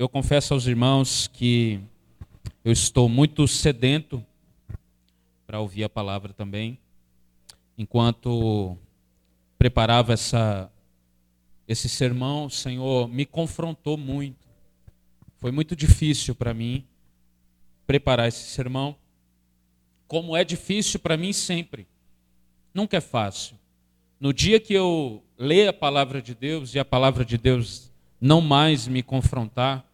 [0.00, 1.78] eu confesso aos irmãos que
[2.64, 4.24] eu estou muito sedento
[5.46, 6.78] para ouvir a palavra também.
[7.76, 8.78] Enquanto
[9.58, 10.72] preparava essa,
[11.68, 14.48] esse sermão, o Senhor me confrontou muito.
[15.36, 16.82] Foi muito difícil para mim
[17.86, 18.96] preparar esse sermão,
[20.08, 21.86] como é difícil para mim sempre.
[22.72, 23.54] Nunca é fácil.
[24.18, 28.40] No dia que eu ler a palavra de Deus e a palavra de Deus não
[28.40, 29.89] mais me confrontar,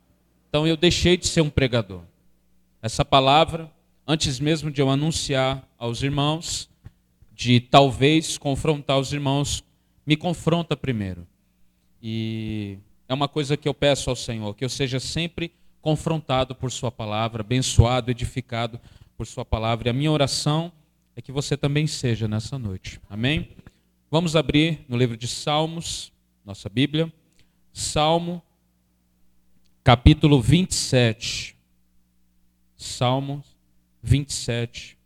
[0.49, 2.03] então eu deixei de ser um pregador.
[2.81, 3.71] Essa palavra,
[4.07, 6.69] antes mesmo de eu anunciar aos irmãos,
[7.35, 9.63] de talvez confrontar os irmãos,
[10.07, 11.27] me confronta primeiro.
[12.03, 12.79] E
[13.09, 16.91] é uma coisa que eu peço ao Senhor, que eu seja sempre confrontado por Sua
[16.91, 18.81] palavra, abençoado, edificado
[19.17, 19.89] por Sua palavra.
[19.89, 20.73] E a minha oração
[21.15, 23.01] é que você também seja nessa noite.
[23.09, 23.51] Amém?
[24.11, 26.13] Vamos abrir no livro de Salmos,
[26.45, 27.13] nossa Bíblia.
[27.73, 28.43] Salmo,
[29.87, 31.57] capítulo 27.
[32.77, 33.41] Salmo
[34.03, 34.99] 27.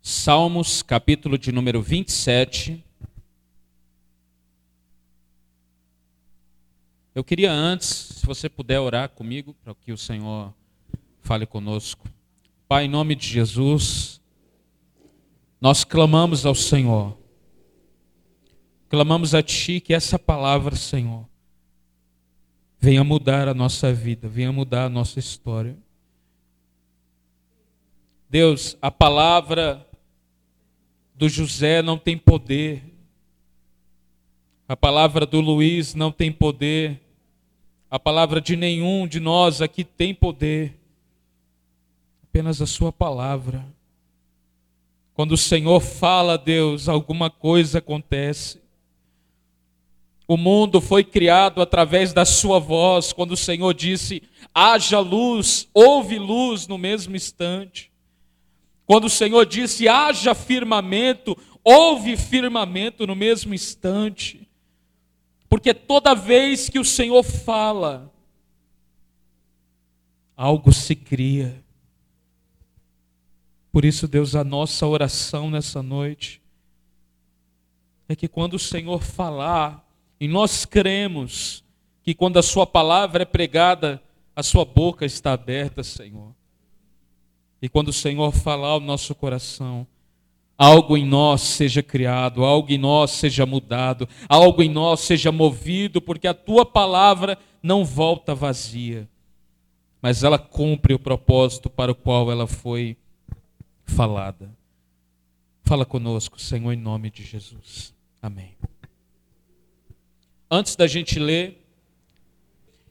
[0.00, 2.84] Salmos, capítulo de número 27.
[7.12, 10.54] Eu queria antes, se você puder orar comigo, para que o Senhor
[11.20, 12.08] fale conosco.
[12.68, 14.19] Pai, em nome de Jesus,
[15.60, 17.16] nós clamamos ao Senhor.
[18.88, 21.28] Clamamos a Ti que essa palavra, Senhor,
[22.78, 25.76] venha mudar a nossa vida, venha mudar a nossa história.
[28.28, 29.86] Deus, a palavra
[31.14, 32.82] do José não tem poder,
[34.66, 37.00] a palavra do Luiz não tem poder,
[37.90, 40.80] a palavra de nenhum de nós aqui tem poder,
[42.22, 43.66] apenas a Sua palavra.
[45.20, 48.58] Quando o Senhor fala, Deus, alguma coisa acontece.
[50.26, 54.22] O mundo foi criado através da Sua voz, quando o Senhor disse:
[54.54, 57.92] haja luz, houve luz no mesmo instante.
[58.86, 64.48] Quando o Senhor disse: haja firmamento, houve firmamento no mesmo instante.
[65.50, 68.10] Porque toda vez que o Senhor fala,
[70.34, 71.62] algo se cria.
[73.72, 76.42] Por isso, Deus, a nossa oração nessa noite
[78.08, 79.88] é que quando o Senhor falar,
[80.18, 81.64] e nós cremos
[82.02, 84.02] que quando a Sua palavra é pregada,
[84.34, 86.34] a Sua boca está aberta, Senhor.
[87.62, 89.86] E quando o Senhor falar ao nosso coração,
[90.58, 96.00] algo em nós seja criado, algo em nós seja mudado, algo em nós seja movido,
[96.00, 99.08] porque a tua palavra não volta vazia,
[100.02, 102.96] mas ela cumpre o propósito para o qual ela foi
[103.90, 104.50] falada.
[105.62, 107.94] Fala conosco, Senhor, em nome de Jesus.
[108.22, 108.56] Amém.
[110.50, 111.64] Antes da gente ler,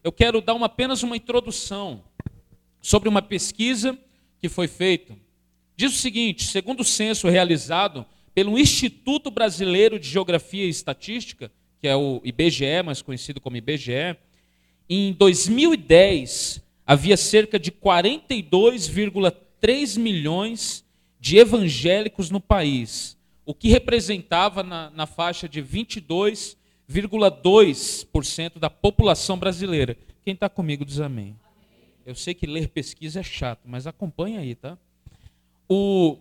[0.02, 2.02] eu quero dar uma, apenas uma introdução
[2.80, 3.98] sobre uma pesquisa
[4.38, 5.14] que foi feita
[5.80, 11.50] Diz o seguinte: segundo o censo realizado pelo Instituto Brasileiro de Geografia e Estatística,
[11.80, 14.14] que é o IBGE, mais conhecido como IBGE,
[14.86, 20.89] em 2010 havia cerca de 42,3 milhões de
[21.22, 29.96] evangélicos no país, o que representava na, na faixa de 22,2% da população brasileira.
[30.24, 31.36] Quem está comigo diz amém.
[32.06, 34.78] Eu sei que ler pesquisa é chato, mas acompanha aí, tá?
[35.68, 36.16] O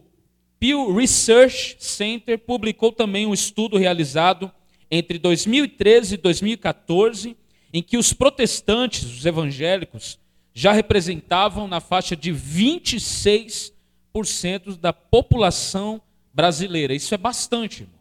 [0.60, 4.52] Pew Research Center publicou também um estudo realizado
[4.92, 7.38] entre 2013 e 2014,
[7.72, 10.20] em que os protestantes, os evangélicos,
[10.54, 13.72] já representavam na faixa de 26%
[14.80, 16.02] da população
[16.34, 16.94] brasileira.
[16.94, 18.00] Isso é bastante, irmãos.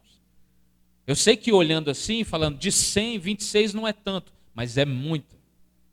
[1.06, 5.36] Eu sei que olhando assim, falando de 100, 26 não é tanto, mas é muito.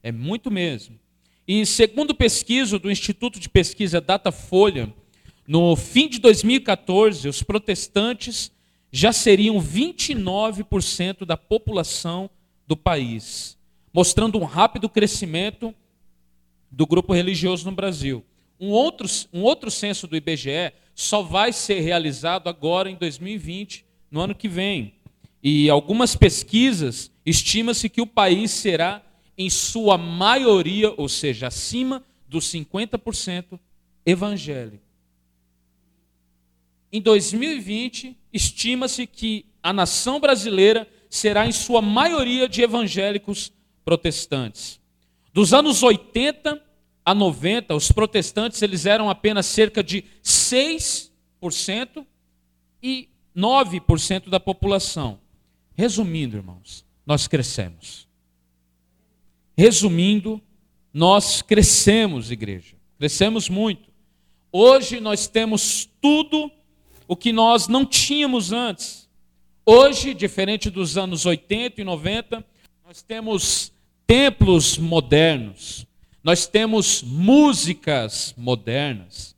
[0.04, 1.00] É muito mesmo.
[1.48, 4.94] E segundo pesquisa do Instituto de Pesquisa Datafolha,
[5.48, 8.52] no fim de 2014, os protestantes
[8.92, 12.30] já seriam 29% da população
[12.68, 13.58] do país,
[13.94, 15.74] mostrando um rápido crescimento
[16.72, 18.26] do grupo religioso no Brasil.
[18.60, 24.22] Um outro, um outro censo do IBGE só vai ser realizado agora em 2020, no
[24.22, 24.94] ano que vem.
[25.44, 29.02] E algumas pesquisas estima-se que o país será,
[29.38, 33.60] em sua maioria, ou seja, acima dos 50%,
[34.06, 34.84] evangélico.
[36.92, 43.52] Em 2020, estima-se que a nação brasileira será, em sua maioria, de evangélicos
[43.84, 44.80] protestantes.
[45.34, 46.65] Dos anos 80
[47.06, 52.06] a 90, os protestantes eles eram apenas cerca de 6%
[53.36, 55.20] 9% da população.
[55.76, 58.08] Resumindo, irmãos, nós crescemos.
[59.58, 60.42] Resumindo,
[60.94, 62.76] nós crescemos, igreja.
[62.98, 63.90] Crescemos muito.
[64.52, 66.50] Hoje nós temos tudo
[67.08, 69.10] o que nós não tínhamos antes.
[69.66, 72.46] Hoje, diferente dos anos 80 e 90,
[72.86, 73.74] nós temos
[74.08, 75.86] templos modernos,
[76.26, 79.36] nós temos músicas modernas,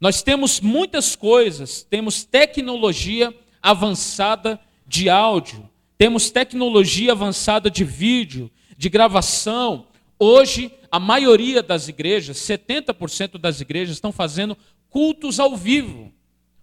[0.00, 5.68] nós temos muitas coisas, temos tecnologia avançada de áudio,
[5.98, 9.88] temos tecnologia avançada de vídeo, de gravação.
[10.16, 14.56] Hoje, a maioria das igrejas, 70% das igrejas, estão fazendo
[14.88, 16.12] cultos ao vivo,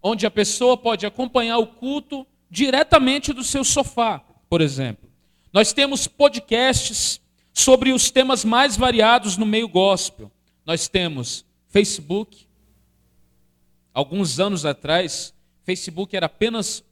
[0.01, 5.09] onde a pessoa pode acompanhar o culto diretamente do seu sofá, por exemplo.
[5.51, 7.19] Nós temos podcasts
[7.55, 10.29] sobre os temas mais variados no meio gospel.
[10.65, 12.45] Nós temos Facebook.
[13.93, 16.83] Alguns anos atrás, Facebook era apenas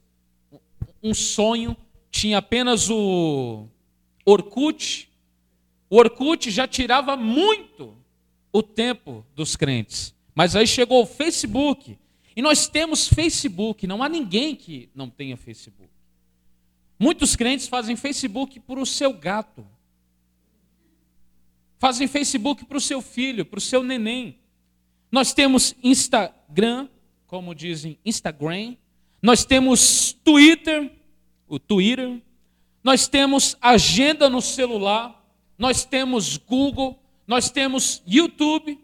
[1.02, 1.76] um sonho,
[2.10, 3.68] tinha apenas o
[4.24, 5.10] Orkut.
[5.90, 7.94] O Orkut já tirava muito
[8.50, 10.14] o tempo dos crentes.
[10.34, 11.98] Mas aí chegou o Facebook.
[12.34, 15.90] E nós temos Facebook, não há ninguém que não tenha Facebook.
[16.98, 19.73] Muitos crentes fazem Facebook para o seu gato.
[21.84, 24.38] Fazem Facebook para o seu filho, para o seu neném.
[25.12, 26.88] Nós temos Instagram,
[27.26, 28.74] como dizem Instagram.
[29.20, 30.90] Nós temos Twitter,
[31.46, 32.22] o Twitter.
[32.82, 35.22] Nós temos agenda no celular.
[35.58, 36.98] Nós temos Google.
[37.26, 38.80] Nós temos YouTube.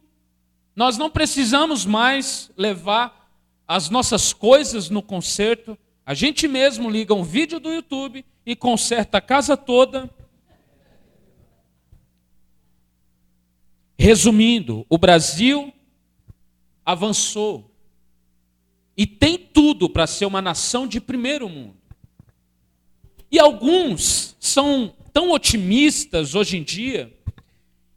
[0.76, 3.32] Nós não precisamos mais levar
[3.66, 5.74] as nossas coisas no concerto.
[6.04, 10.14] A gente mesmo liga um vídeo do YouTube e conserta a casa toda
[14.00, 15.70] Resumindo, o Brasil
[16.86, 17.70] avançou
[18.96, 21.76] e tem tudo para ser uma nação de primeiro mundo.
[23.30, 27.14] E alguns são tão otimistas hoje em dia,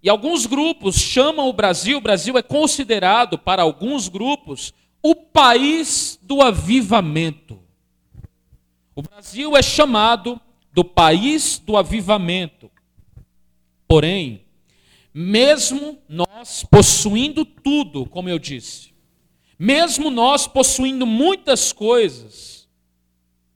[0.03, 6.19] e alguns grupos chamam o Brasil, o Brasil é considerado para alguns grupos o país
[6.21, 7.61] do avivamento.
[8.93, 10.37] O Brasil é chamado
[10.73, 12.69] do país do avivamento.
[13.87, 14.42] Porém,
[15.13, 18.93] mesmo nós possuindo tudo, como eu disse,
[19.57, 22.67] mesmo nós possuindo muitas coisas,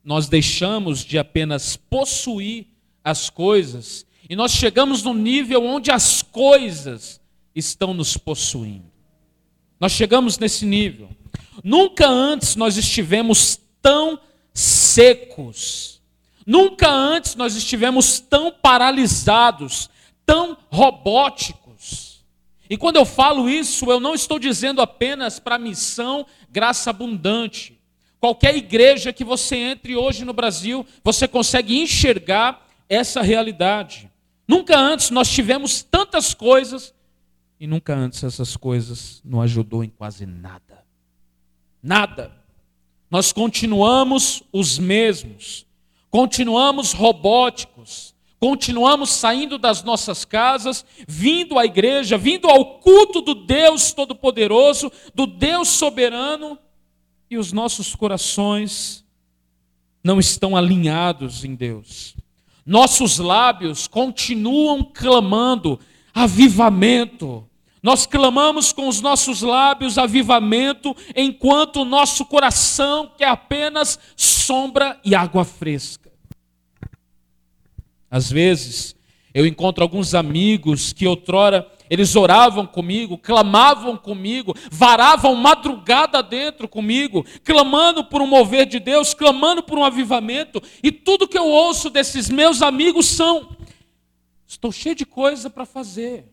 [0.03, 2.67] nós deixamos de apenas possuir
[3.03, 7.19] as coisas e nós chegamos no nível onde as coisas
[7.55, 8.91] estão nos possuindo.
[9.79, 11.09] Nós chegamos nesse nível.
[11.63, 14.19] Nunca antes nós estivemos tão
[14.53, 16.01] secos.
[16.45, 19.89] Nunca antes nós estivemos tão paralisados,
[20.27, 22.23] tão robóticos.
[22.69, 27.79] E quando eu falo isso, eu não estou dizendo apenas para a missão graça abundante.
[28.19, 34.11] Qualquer igreja que você entre hoje no Brasil, você consegue enxergar essa realidade.
[34.45, 36.93] Nunca antes nós tivemos tantas coisas
[37.59, 40.83] e nunca antes essas coisas não ajudou em quase nada.
[41.81, 42.31] Nada.
[43.09, 45.65] Nós continuamos os mesmos.
[46.09, 47.76] Continuamos robóticos
[48.39, 55.25] Continuamos saindo das nossas casas, vindo à igreja, vindo ao culto do Deus Todo-Poderoso, do
[55.25, 56.57] Deus Soberano,
[57.29, 59.03] e os nossos corações
[60.03, 62.15] não estão alinhados em Deus.
[62.65, 65.79] Nossos lábios continuam clamando
[66.13, 67.47] avivamento.
[67.81, 75.15] Nós clamamos com os nossos lábios avivamento, enquanto o nosso coração quer apenas sombra e
[75.15, 76.06] água fresca.
[78.09, 78.95] Às vezes,
[79.33, 87.25] eu encontro alguns amigos que outrora eles oravam comigo, clamavam comigo, varavam madrugada dentro comigo,
[87.43, 91.89] clamando por um mover de Deus, clamando por um avivamento, e tudo que eu ouço
[91.89, 93.55] desses meus amigos são:
[94.45, 96.25] estou cheio de coisa para fazer,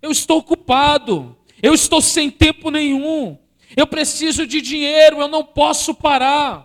[0.00, 3.36] eu estou ocupado, eu estou sem tempo nenhum,
[3.76, 6.64] eu preciso de dinheiro, eu não posso parar.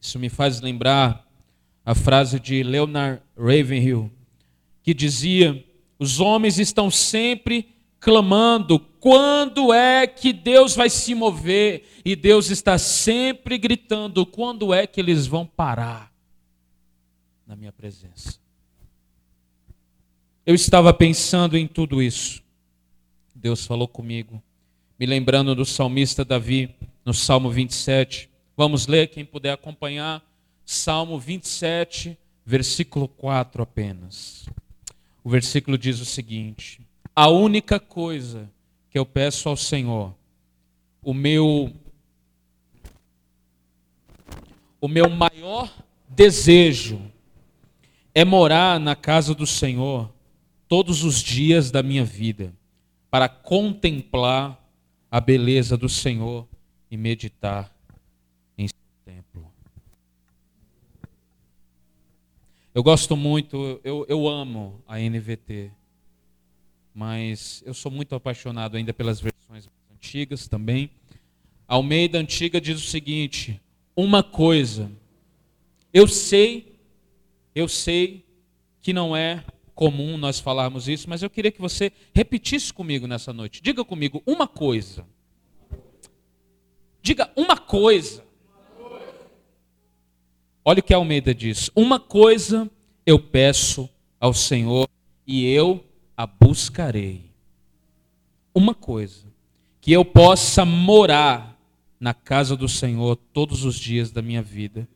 [0.00, 1.25] Isso me faz lembrar
[1.86, 4.10] a frase de Leonard Ravenhill,
[4.82, 5.64] que dizia:
[5.96, 7.68] os homens estão sempre
[8.00, 14.84] clamando quando é que Deus vai se mover, e Deus está sempre gritando quando é
[14.84, 16.12] que eles vão parar
[17.46, 18.40] na minha presença.
[20.44, 22.42] Eu estava pensando em tudo isso.
[23.32, 24.42] Deus falou comigo,
[24.98, 26.74] me lembrando do salmista Davi,
[27.04, 28.28] no Salmo 27.
[28.56, 30.25] Vamos ler, quem puder acompanhar.
[30.66, 34.46] Salmo 27, versículo 4 apenas.
[35.22, 36.80] O versículo diz o seguinte:
[37.14, 38.50] A única coisa
[38.90, 40.12] que eu peço ao Senhor,
[41.00, 41.72] o meu
[44.80, 45.72] o meu maior
[46.08, 47.00] desejo
[48.12, 50.12] é morar na casa do Senhor
[50.68, 52.52] todos os dias da minha vida,
[53.08, 54.60] para contemplar
[55.10, 56.46] a beleza do Senhor
[56.90, 57.72] e meditar
[58.58, 59.50] em seu templo.
[62.76, 65.70] Eu gosto muito, eu, eu amo a NVT,
[66.92, 70.90] mas eu sou muito apaixonado ainda pelas versões antigas também.
[71.66, 73.58] A Almeida Antiga diz o seguinte:
[73.96, 74.92] uma coisa,
[75.90, 76.76] eu sei,
[77.54, 78.26] eu sei
[78.82, 79.42] que não é
[79.74, 83.62] comum nós falarmos isso, mas eu queria que você repetisse comigo nessa noite.
[83.62, 85.06] Diga comigo uma coisa.
[87.00, 88.25] Diga uma coisa.
[90.68, 92.68] Olha o que Almeida diz: Uma coisa
[93.06, 94.88] eu peço ao Senhor
[95.24, 95.84] e eu
[96.16, 97.30] a buscarei.
[98.52, 99.32] Uma coisa,
[99.80, 101.56] que eu possa morar
[102.00, 104.88] na casa do Senhor todos os dias da minha vida,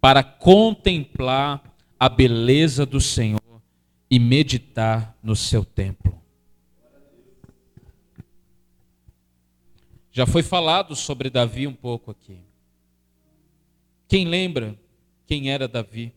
[0.00, 1.62] para contemplar
[1.98, 3.42] a beleza do Senhor
[4.10, 6.18] e meditar no seu templo.
[10.10, 12.38] Já foi falado sobre Davi um pouco aqui.
[14.08, 14.78] Quem lembra
[15.30, 16.12] quem era Davi?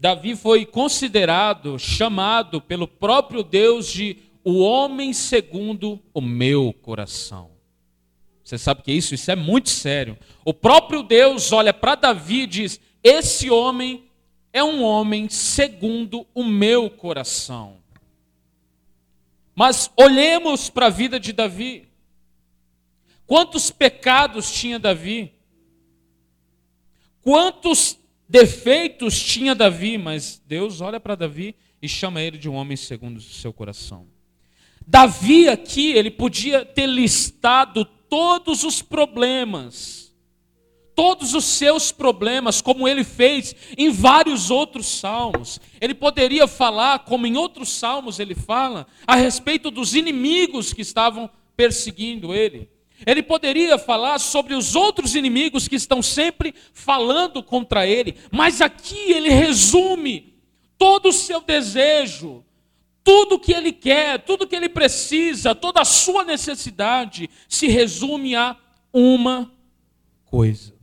[0.00, 7.52] Davi foi considerado, chamado pelo próprio Deus de o homem segundo o meu coração.
[8.42, 9.14] Você sabe que isso?
[9.14, 10.18] Isso é muito sério.
[10.44, 14.10] O próprio Deus olha para Davi e diz: Esse homem
[14.52, 17.76] é um homem segundo o meu coração.
[19.54, 21.88] Mas olhemos para a vida de Davi.
[23.24, 25.35] Quantos pecados tinha Davi?
[27.26, 29.98] Quantos defeitos tinha Davi?
[29.98, 34.06] Mas Deus olha para Davi e chama ele de um homem segundo o seu coração.
[34.86, 40.06] Davi aqui, ele podia ter listado todos os problemas
[40.94, 45.60] todos os seus problemas, como ele fez em vários outros salmos.
[45.78, 51.28] Ele poderia falar, como em outros salmos ele fala, a respeito dos inimigos que estavam
[51.54, 52.70] perseguindo ele.
[53.04, 59.12] Ele poderia falar sobre os outros inimigos que estão sempre falando contra ele, mas aqui
[59.12, 60.34] ele resume
[60.78, 62.44] todo o seu desejo,
[63.02, 68.56] tudo que ele quer, tudo que ele precisa, toda a sua necessidade se resume a
[68.92, 69.52] uma
[70.24, 70.74] coisa.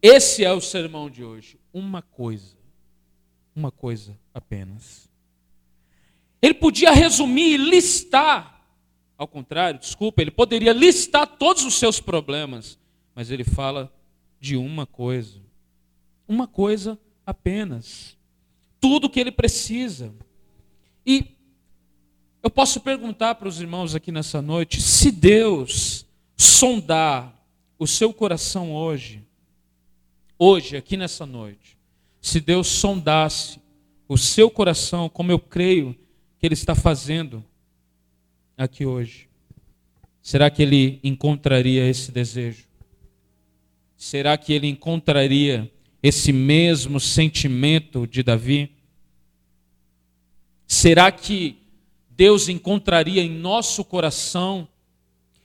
[0.00, 1.58] Esse é o sermão de hoje.
[1.72, 2.56] Uma coisa.
[3.54, 5.10] Uma coisa apenas.
[6.40, 8.55] Ele podia resumir e listar,
[9.18, 12.78] ao contrário, desculpa, ele poderia listar todos os seus problemas,
[13.14, 13.92] mas ele fala
[14.38, 15.40] de uma coisa.
[16.28, 18.16] Uma coisa apenas.
[18.80, 20.14] Tudo que ele precisa.
[21.04, 21.24] E
[22.42, 26.04] eu posso perguntar para os irmãos aqui nessa noite: se Deus
[26.36, 27.34] sondar
[27.78, 29.24] o seu coração hoje,
[30.38, 31.78] hoje, aqui nessa noite,
[32.20, 33.60] se Deus sondasse
[34.08, 35.96] o seu coração, como eu creio
[36.38, 37.44] que Ele está fazendo
[38.56, 39.28] aqui hoje,
[40.22, 42.64] será que Ele encontraria esse desejo?
[43.96, 45.70] Será que Ele encontraria
[46.02, 48.70] esse mesmo sentimento de Davi?
[50.66, 51.58] Será que
[52.10, 54.66] Deus encontraria em nosso coração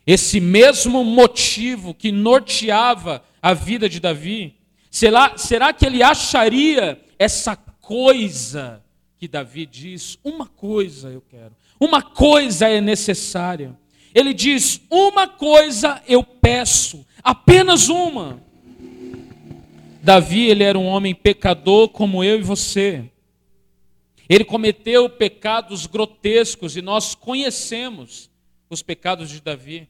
[0.06, 4.56] esse mesmo motivo que norteava a vida de Davi?
[4.90, 8.84] Será, será que ele acharia essa coisa
[9.18, 10.18] que Davi diz?
[10.24, 13.76] Uma coisa eu quero, uma coisa é necessária.
[14.14, 18.40] Ele diz: Uma coisa eu peço, apenas uma.
[20.04, 23.04] Davi, ele era um homem pecador como eu e você.
[24.30, 28.30] Ele cometeu pecados grotescos e nós conhecemos
[28.70, 29.90] os pecados de Davi.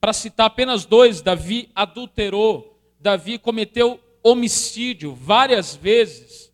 [0.00, 6.45] Para citar apenas dois, Davi adulterou, Davi cometeu homicídio várias vezes.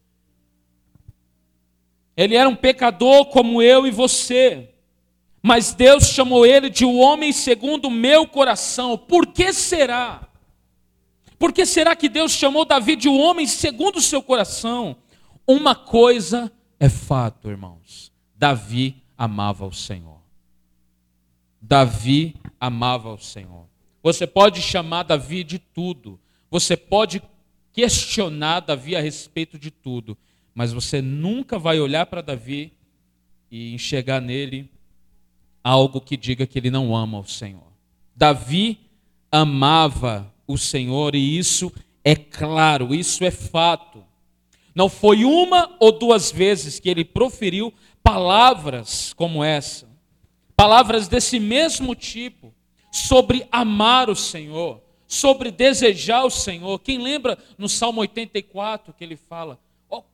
[2.17, 4.71] Ele era um pecador como eu e você.
[5.43, 8.97] Mas Deus chamou ele de um homem segundo o meu coração.
[8.97, 10.29] Por que será?
[11.39, 14.97] Por que será que Deus chamou Davi de um homem segundo o seu coração?
[15.47, 18.13] Uma coisa é fato, irmãos.
[18.37, 20.21] Davi amava o Senhor.
[21.61, 23.67] Davi amava o Senhor.
[24.03, 26.19] Você pode chamar Davi de tudo.
[26.51, 27.23] Você pode
[27.73, 30.19] questionar Davi a respeito de tudo,
[30.55, 32.73] mas você nunca vai olhar para Davi
[33.51, 34.71] e enxergar nele
[35.63, 37.73] algo que diga que ele não ama o Senhor.
[38.15, 38.79] Davi
[39.31, 41.73] amava o Senhor e isso
[42.05, 44.05] é claro, isso é fato.
[44.75, 49.89] Não foi uma ou duas vezes que ele proferiu palavras como essa,
[50.57, 52.53] palavras desse mesmo tipo,
[52.91, 56.79] sobre amar o Senhor, sobre desejar o Senhor.
[56.79, 59.59] Quem lembra no Salmo 84 que ele fala: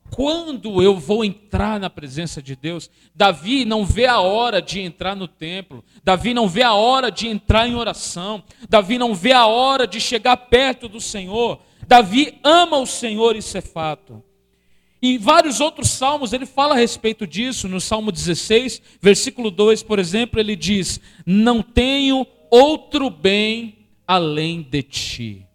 [0.09, 2.89] quando eu vou entrar na presença de Deus?
[3.15, 7.27] Davi não vê a hora de entrar no templo, Davi não vê a hora de
[7.27, 11.59] entrar em oração, Davi não vê a hora de chegar perto do Senhor.
[11.87, 14.23] Davi ama o Senhor, isso é fato.
[15.01, 17.69] Em vários outros salmos ele fala a respeito disso.
[17.69, 24.83] No Salmo 16, versículo 2, por exemplo, ele diz: Não tenho outro bem além de
[24.83, 25.47] ti.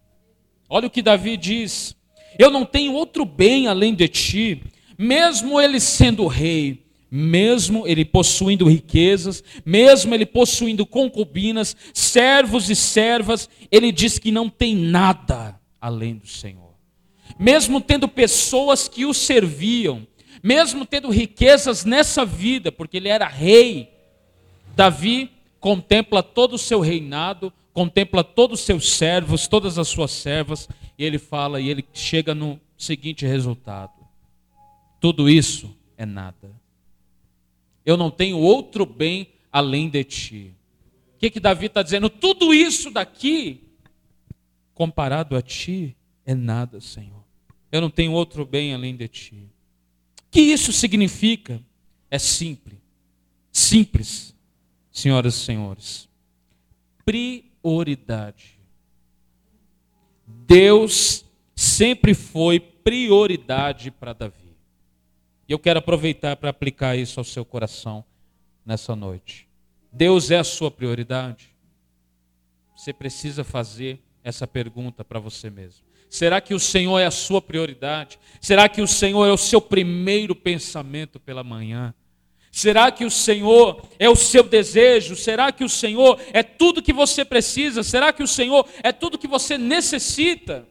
[0.67, 1.94] Olha o que Davi diz:
[2.37, 4.63] Eu não tenho outro bem além de ti,
[4.97, 13.49] mesmo ele sendo rei, mesmo ele possuindo riquezas, mesmo ele possuindo concubinas, servos e servas,
[13.71, 16.73] ele diz que não tem nada além do Senhor.
[17.39, 20.05] Mesmo tendo pessoas que o serviam,
[20.43, 23.89] mesmo tendo riquezas nessa vida, porque ele era rei,
[24.75, 30.69] Davi contempla todo o seu reinado contempla todos os seus servos, todas as suas servas,
[30.97, 33.93] e ele fala, e ele chega no seguinte resultado:
[34.99, 36.51] tudo isso é nada.
[37.85, 40.53] Eu não tenho outro bem além de ti.
[41.15, 42.09] O que, que Davi está dizendo?
[42.09, 43.63] Tudo isso daqui,
[44.73, 47.23] comparado a ti, é nada, Senhor.
[47.71, 49.49] Eu não tenho outro bem além de ti.
[50.27, 51.61] O que isso significa?
[52.09, 52.77] É simples.
[53.51, 54.35] Simples,
[54.91, 56.09] senhoras e senhores.
[57.05, 58.54] Pri prioridade.
[60.47, 61.25] Deus
[61.55, 64.55] sempre foi prioridade para Davi.
[65.47, 68.03] E eu quero aproveitar para aplicar isso ao seu coração
[68.65, 69.47] nessa noite.
[69.91, 71.55] Deus é a sua prioridade?
[72.75, 75.85] Você precisa fazer essa pergunta para você mesmo.
[76.09, 78.19] Será que o Senhor é a sua prioridade?
[78.39, 81.93] Será que o Senhor é o seu primeiro pensamento pela manhã?
[82.55, 85.13] Será que o Senhor é o seu desejo?
[85.13, 87.83] Será que o Senhor é tudo que você precisa?
[87.83, 90.65] Será que o Senhor é tudo que você necessita?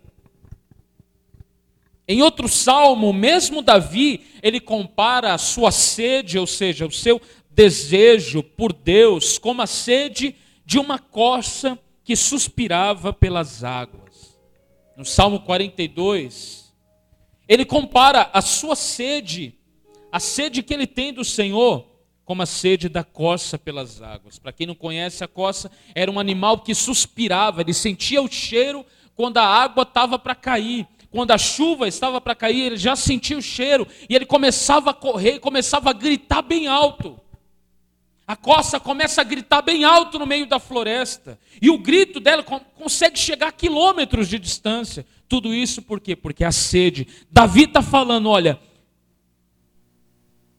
[2.09, 8.43] Em outro salmo, mesmo Davi, ele compara a sua sede, ou seja, o seu desejo
[8.43, 14.39] por Deus, como a sede de uma corça que suspirava pelas águas.
[14.97, 16.73] No Salmo 42,
[17.47, 19.59] ele compara a sua sede
[20.15, 21.85] a sede que ele tem do Senhor,
[22.25, 24.39] como a sede da coça pelas águas.
[24.39, 28.87] Para quem não conhece, a coça era um animal que suspirava, ele sentia o cheiro
[29.17, 30.87] quando a água estava para cair.
[31.11, 34.95] Quando a chuva estava para cair, ele já sentia o cheiro e ele começava a
[34.95, 37.19] correr, começava a gritar bem alto.
[38.25, 41.37] A coça começa a gritar bem alto no meio da floresta.
[41.61, 45.05] E o grito dela consegue chegar a quilômetros de distância.
[45.29, 46.15] Tudo isso por quê?
[46.15, 47.09] Porque a sede.
[47.33, 48.61] Davi está falando: olha,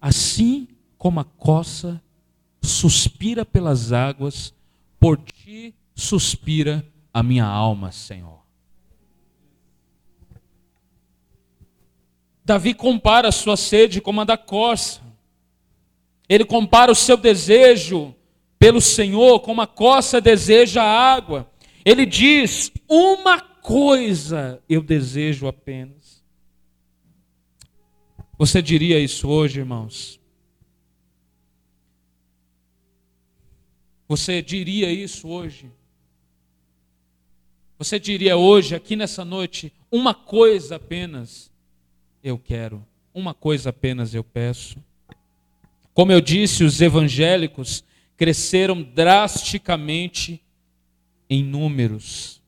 [0.01, 2.01] Assim como a coça
[2.61, 4.53] suspira pelas águas,
[4.99, 8.43] por ti suspira a minha alma, Senhor.
[12.43, 15.01] Davi compara a sua sede como a da coça.
[16.27, 18.13] Ele compara o seu desejo
[18.59, 21.49] pelo Senhor como a coça deseja a água.
[21.83, 26.04] Ele diz: Uma coisa eu desejo apenas
[28.37, 30.19] você diria isso hoje, irmãos?
[34.07, 35.71] Você diria isso hoje?
[37.77, 41.51] Você diria hoje, aqui nessa noite, uma coisa apenas
[42.23, 44.77] eu quero, uma coisa apenas eu peço.
[45.93, 47.83] Como eu disse, os evangélicos
[48.15, 50.41] cresceram drasticamente
[51.29, 52.41] em números,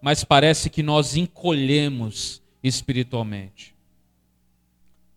[0.00, 3.71] mas parece que nós encolhemos espiritualmente.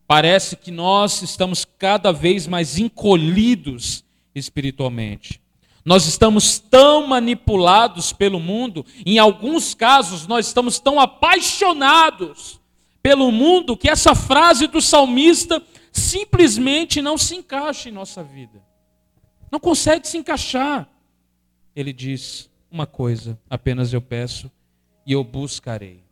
[0.08, 4.04] Parece que nós estamos cada vez mais encolhidos
[4.36, 5.42] espiritualmente.
[5.84, 12.60] Nós estamos tão manipulados pelo mundo, em alguns casos nós estamos tão apaixonados
[13.02, 18.64] pelo mundo que essa frase do salmista simplesmente não se encaixa em nossa vida.
[19.52, 20.90] Não consegue se encaixar.
[21.76, 24.52] Ele diz: Uma coisa apenas eu peço
[25.06, 26.05] e eu buscarei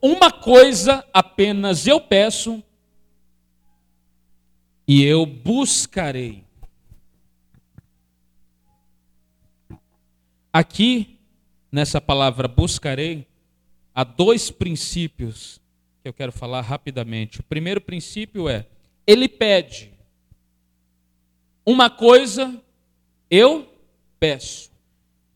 [0.00, 2.62] uma coisa apenas eu peço
[4.86, 6.44] e eu buscarei.
[10.52, 11.18] Aqui,
[11.70, 13.26] nessa palavra buscarei,
[13.94, 15.60] há dois princípios
[16.02, 17.40] que eu quero falar rapidamente.
[17.40, 18.66] O primeiro princípio é:
[19.06, 19.92] ele pede.
[21.66, 22.62] Uma coisa
[23.30, 23.70] eu
[24.18, 24.70] peço.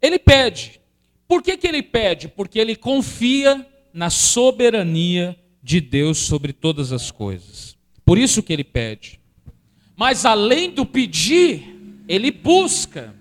[0.01, 0.81] Ele pede.
[1.29, 2.29] Por que, que ele pede?
[2.29, 7.77] Porque ele confia na soberania de Deus sobre todas as coisas.
[8.05, 9.21] Por isso que ele pede.
[9.97, 13.15] Mas além do pedir, ele busca.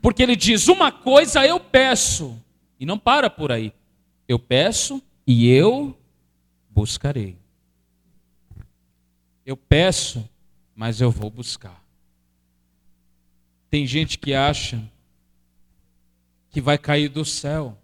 [0.00, 2.38] Porque ele diz: Uma coisa eu peço,
[2.78, 3.72] E não para por aí.
[4.26, 5.96] Eu peço e eu
[6.70, 7.36] buscarei.
[9.44, 10.28] Eu peço,
[10.74, 11.82] mas eu vou buscar.
[13.70, 14.82] Tem gente que acha
[16.50, 17.76] que vai cair do céu.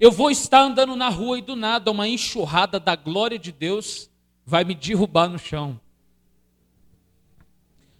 [0.00, 4.08] Eu vou estar andando na rua e do nada uma enxurrada da glória de Deus
[4.46, 5.80] vai me derrubar no chão.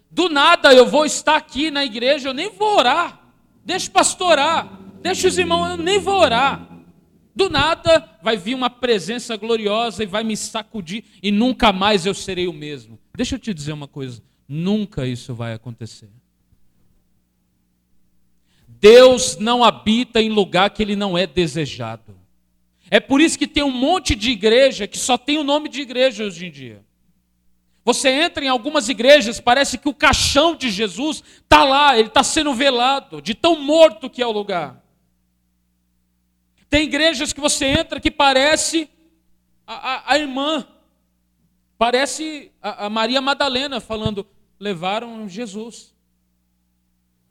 [0.09, 3.21] Do nada eu vou estar aqui na igreja, eu nem vou orar.
[3.63, 4.79] Deixa o pastor orar.
[5.01, 6.67] Deixa os irmãos, eu nem vou orar.
[7.35, 12.13] Do nada vai vir uma presença gloriosa e vai me sacudir e nunca mais eu
[12.13, 12.99] serei o mesmo.
[13.15, 16.09] Deixa eu te dizer uma coisa: nunca isso vai acontecer.
[18.79, 22.17] Deus não habita em lugar que ele não é desejado.
[22.89, 25.81] É por isso que tem um monte de igreja que só tem o nome de
[25.81, 26.83] igreja hoje em dia.
[27.83, 32.23] Você entra em algumas igrejas, parece que o caixão de Jesus está lá, ele está
[32.23, 34.83] sendo velado, de tão morto que é o lugar.
[36.69, 38.89] Tem igrejas que você entra que parece
[39.65, 40.65] a, a, a irmã,
[41.77, 44.25] parece a, a Maria Madalena falando:
[44.59, 45.93] levaram Jesus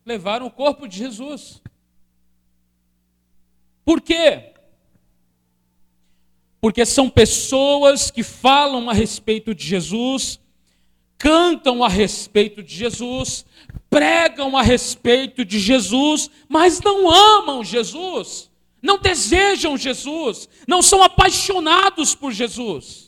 [0.08, 1.62] levaram o corpo de Jesus.
[3.84, 4.54] Por quê?
[6.60, 10.40] Porque são pessoas que falam a respeito de Jesus,
[11.18, 13.44] cantam a respeito de Jesus,
[13.90, 22.14] pregam a respeito de Jesus, mas não amam Jesus, não desejam Jesus, não são apaixonados
[22.14, 23.07] por Jesus.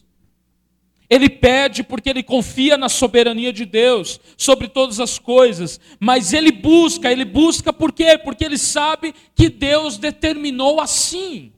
[1.11, 6.53] Ele pede porque ele confia na soberania de Deus sobre todas as coisas, mas ele
[6.53, 8.17] busca, ele busca por quê?
[8.17, 11.53] Porque ele sabe que Deus determinou assim.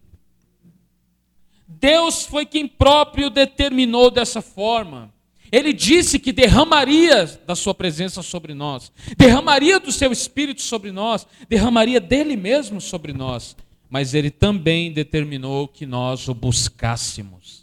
[1.68, 5.12] Deus foi quem próprio determinou dessa forma.
[5.50, 11.26] Ele disse que derramaria da sua presença sobre nós, derramaria do seu espírito sobre nós,
[11.46, 13.54] derramaria dele mesmo sobre nós,
[13.90, 17.61] mas ele também determinou que nós o buscássemos.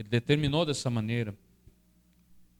[0.00, 1.34] Ele determinou dessa maneira.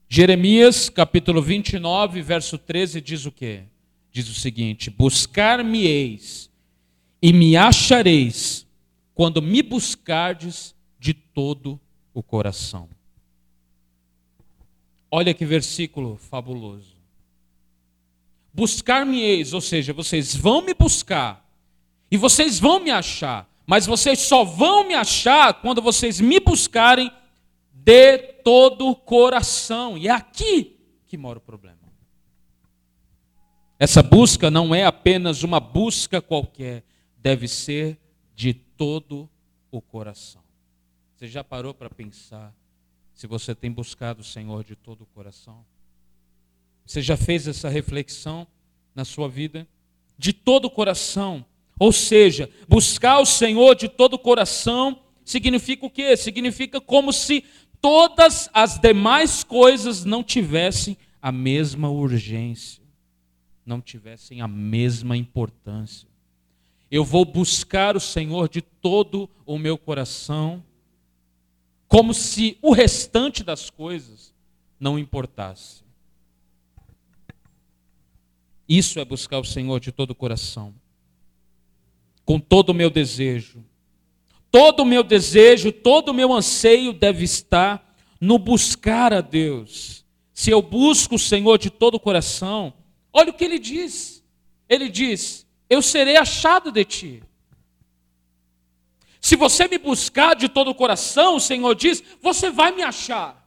[0.06, 3.62] Jeremias, capítulo 29, verso 13, diz o quê?
[4.12, 6.50] Diz o seguinte: Buscar-me-eis
[7.22, 8.66] e me achareis
[9.14, 11.80] quando me buscardes de todo
[12.12, 12.90] o coração.
[15.10, 16.94] Olha que versículo fabuloso.
[18.52, 21.50] Buscar-me-eis, ou seja, vocês vão me buscar
[22.10, 27.10] e vocês vão me achar, mas vocês só vão me achar quando vocês me buscarem
[27.90, 29.98] de todo o coração.
[29.98, 31.78] E é aqui que mora o problema.
[33.80, 36.84] Essa busca não é apenas uma busca qualquer,
[37.16, 37.98] deve ser
[38.32, 39.28] de todo
[39.72, 40.42] o coração.
[41.16, 42.54] Você já parou para pensar
[43.12, 45.64] se você tem buscado o Senhor de todo o coração?
[46.86, 48.46] Você já fez essa reflexão
[48.94, 49.66] na sua vida?
[50.16, 51.44] De todo o coração.
[51.78, 56.16] Ou seja, buscar o Senhor de todo o coração significa o quê?
[56.16, 57.44] Significa como se
[57.80, 62.82] todas as demais coisas não tivessem a mesma urgência,
[63.64, 66.08] não tivessem a mesma importância.
[66.90, 70.62] Eu vou buscar o Senhor de todo o meu coração,
[71.86, 74.34] como se o restante das coisas
[74.78, 75.84] não importasse.
[78.68, 80.74] Isso é buscar o Senhor de todo o coração,
[82.24, 83.64] com todo o meu desejo,
[84.50, 90.04] Todo o meu desejo, todo o meu anseio deve estar no buscar a Deus.
[90.34, 92.72] Se eu busco o Senhor de todo o coração,
[93.12, 94.24] olha o que ele diz.
[94.68, 97.22] Ele diz: Eu serei achado de ti.
[99.20, 103.38] Se você me buscar de todo o coração, o Senhor diz: Você vai me achar.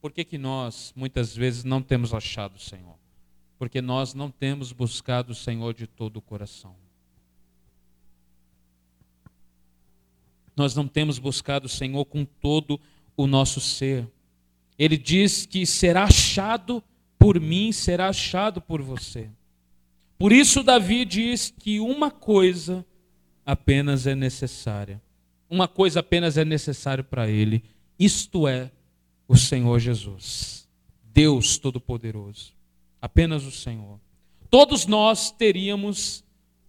[0.00, 2.98] Por que, que nós, muitas vezes, não temos achado o Senhor?
[3.58, 6.83] Porque nós não temos buscado o Senhor de todo o coração.
[10.56, 12.80] Nós não temos buscado o Senhor com todo
[13.16, 14.08] o nosso ser.
[14.78, 16.82] Ele diz que será achado
[17.18, 19.30] por mim, será achado por você.
[20.18, 22.84] Por isso, Davi diz que uma coisa
[23.44, 25.00] apenas é necessária.
[25.48, 27.62] Uma coisa apenas é necessária para ele,
[27.98, 28.70] isto é,
[29.28, 30.68] o Senhor Jesus,
[31.12, 32.52] Deus Todo-Poderoso.
[33.00, 34.00] Apenas o Senhor.
[34.50, 36.24] Todos nós teríamos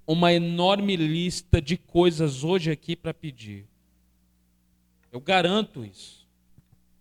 [0.06, 3.66] uma enorme lista de coisas hoje aqui para pedir.
[5.16, 6.28] Eu garanto isso.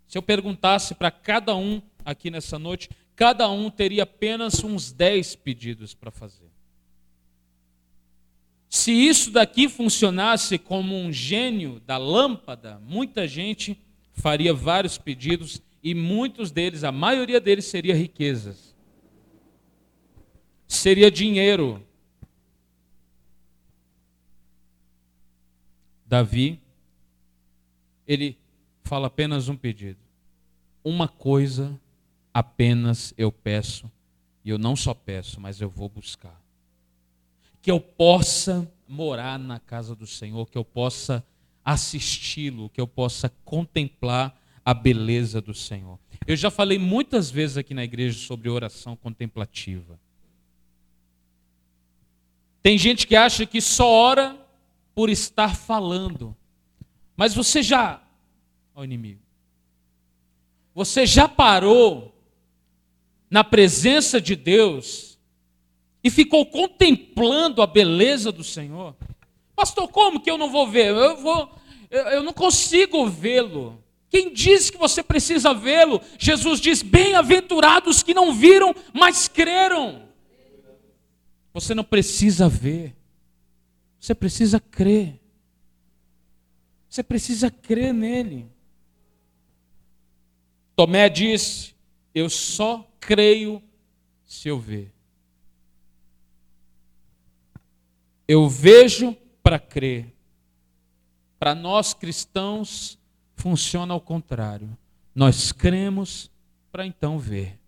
[0.06, 5.34] Se eu perguntasse para cada um aqui nessa noite, cada um teria apenas uns 10
[5.34, 6.48] pedidos para fazer.
[8.70, 13.76] Se isso daqui funcionasse como um gênio da lâmpada, muita gente
[14.12, 18.76] faria vários pedidos e muitos deles, a maioria deles, seria riquezas.
[20.68, 21.84] seria dinheiro.
[26.06, 26.63] Davi,
[28.06, 28.38] ele
[28.82, 29.98] fala apenas um pedido.
[30.82, 31.78] Uma coisa
[32.32, 33.90] apenas eu peço,
[34.44, 36.40] e eu não só peço, mas eu vou buscar.
[37.62, 41.24] Que eu possa morar na casa do Senhor, que eu possa
[41.64, 45.98] assisti-lo, que eu possa contemplar a beleza do Senhor.
[46.26, 49.98] Eu já falei muitas vezes aqui na igreja sobre oração contemplativa.
[52.62, 54.36] Tem gente que acha que só ora
[54.94, 56.34] por estar falando.
[57.16, 58.02] Mas você já,
[58.74, 59.20] ó oh, inimigo,
[60.74, 62.12] você já parou
[63.30, 65.18] na presença de Deus
[66.02, 68.96] e ficou contemplando a beleza do Senhor?
[69.54, 70.88] Pastor, como que eu não vou ver?
[70.88, 71.50] Eu vou,
[71.90, 73.82] eu, eu não consigo vê-lo.
[74.10, 76.00] Quem diz que você precisa vê-lo?
[76.18, 80.08] Jesus diz: Bem-aventurados que não viram, mas creram.
[81.52, 82.96] Você não precisa ver,
[83.98, 85.20] você precisa crer.
[86.94, 88.46] Você precisa crer nele.
[90.76, 91.74] Tomé disse:
[92.14, 93.60] Eu só creio
[94.24, 94.94] se eu ver.
[98.28, 100.14] Eu vejo para crer.
[101.36, 102.96] Para nós cristãos,
[103.34, 104.78] funciona ao contrário.
[105.12, 106.30] Nós cremos
[106.70, 107.58] para então ver.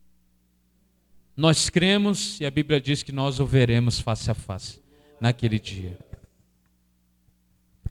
[1.36, 4.80] Nós cremos e a Bíblia diz que nós o veremos face a face
[5.20, 5.98] naquele dia.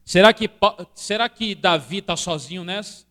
[0.05, 0.47] Será que,
[0.93, 3.05] será que Davi está sozinho nessa?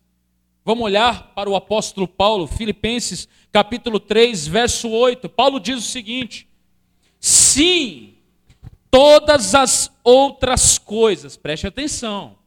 [0.63, 5.27] Vamos olhar para o apóstolo Paulo, Filipenses capítulo 3, verso 8.
[5.27, 6.47] Paulo diz o seguinte:
[7.19, 8.15] Sim,
[8.89, 12.37] todas as outras coisas, preste atenção.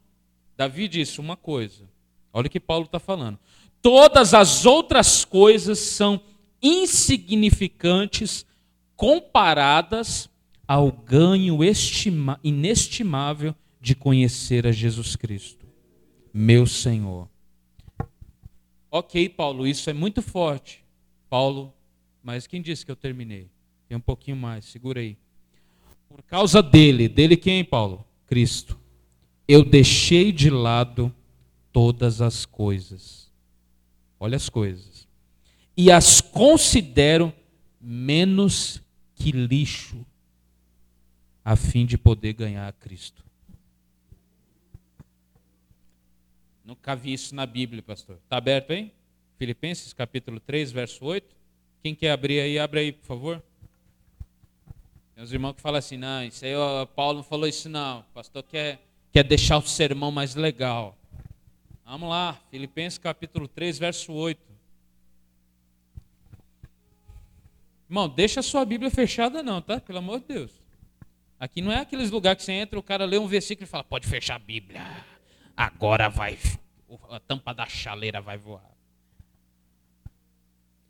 [0.57, 1.89] Davi disse uma coisa,
[2.33, 3.39] olha o que Paulo está falando.
[3.83, 6.21] Todas as outras coisas são
[6.61, 8.45] insignificantes
[8.97, 10.29] comparadas
[10.67, 11.61] ao ganho
[12.43, 13.55] inestimável
[13.89, 15.67] de conhecer a Jesus Cristo,
[16.31, 17.27] meu Senhor.
[18.91, 20.85] Ok, Paulo, isso é muito forte.
[21.31, 21.73] Paulo,
[22.23, 23.51] mas quem disse que eu terminei?
[23.89, 25.17] Tem um pouquinho mais, segura aí.
[26.07, 28.05] Por causa dele, dele quem, Paulo?
[28.27, 28.79] Cristo.
[29.47, 31.15] Eu deixei de lado
[31.73, 33.33] todas as coisas.
[34.21, 35.09] Olha as coisas
[35.75, 37.33] e as considero
[37.81, 38.83] menos
[39.15, 40.05] que lixo,
[41.45, 43.28] a fim de poder ganhar a Cristo.
[46.69, 48.19] Nunca vi isso na Bíblia, pastor.
[48.23, 48.93] Está aberto aí?
[49.39, 51.35] Filipenses capítulo 3, verso 8.
[51.83, 53.43] Quem quer abrir aí, abre aí, por favor.
[55.15, 58.01] Tem uns irmãos que falam assim, não, isso aí, ó, Paulo não falou isso não.
[58.01, 60.95] O pastor quer, quer deixar o sermão mais legal.
[61.87, 64.39] Vamos lá, Filipenses capítulo 3, verso 8.
[67.89, 69.81] Irmão, deixa a sua Bíblia fechada não, tá?
[69.81, 70.51] Pelo amor de Deus.
[71.41, 73.85] Aqui não é aqueles lugares que você entra, o cara lê um versículo e fala,
[73.85, 74.83] pode fechar a Bíblia.
[75.59, 76.39] Agora vai,
[77.11, 78.71] a tampa da chaleira vai voar.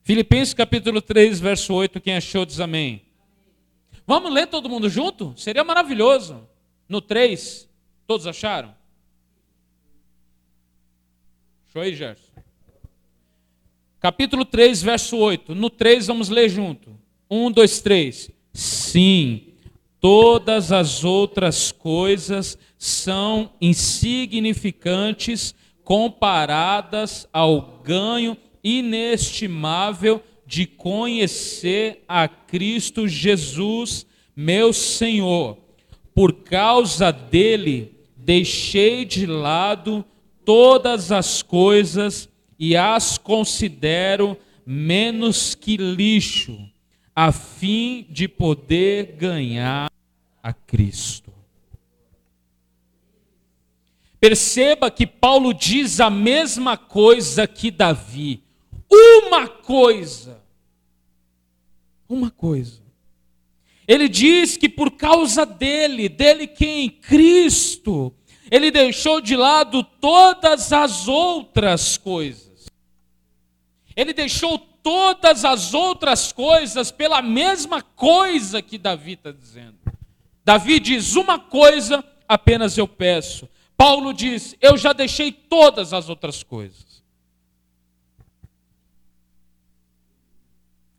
[0.03, 3.01] Filipenses capítulo 3, verso 8, quem achou diz amém.
[4.07, 5.33] Vamos ler todo mundo junto?
[5.39, 6.47] Seria maravilhoso.
[6.87, 7.67] No 3,
[8.07, 8.75] todos acharam?
[11.73, 12.31] Show aí, Gerson.
[13.99, 15.55] Capítulo 3, verso 8.
[15.55, 16.95] No 3 vamos ler junto.
[17.31, 18.31] 1, 2, 3.
[18.53, 19.48] Sim,
[20.01, 34.07] todas as outras coisas são insignificantes comparadas ao ganho inestimável de conhecer a Cristo Jesus,
[34.37, 35.59] meu Senhor.
[36.15, 40.05] Por causa dele, deixei de lado
[40.45, 46.59] todas as coisas e as considero menos que lixo,
[47.15, 49.88] a fim de poder ganhar
[50.49, 51.31] a Cristo.
[54.19, 58.43] Perceba que Paulo diz a mesma coisa que Davi.
[58.91, 60.43] Uma coisa.
[62.09, 62.81] Uma coisa.
[63.87, 66.89] Ele diz que por causa dele, dele quem?
[66.89, 68.15] Cristo,
[68.51, 72.69] ele deixou de lado todas as outras coisas.
[73.95, 79.98] Ele deixou todas as outras coisas pela mesma coisa que Davi está dizendo.
[80.49, 83.47] Davi diz: Uma coisa apenas eu peço.
[83.77, 87.05] Paulo diz: Eu já deixei todas as outras coisas.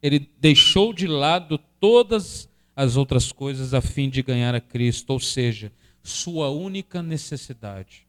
[0.03, 5.19] Ele deixou de lado todas as outras coisas a fim de ganhar a Cristo, ou
[5.19, 5.71] seja,
[6.03, 8.05] sua única necessidade.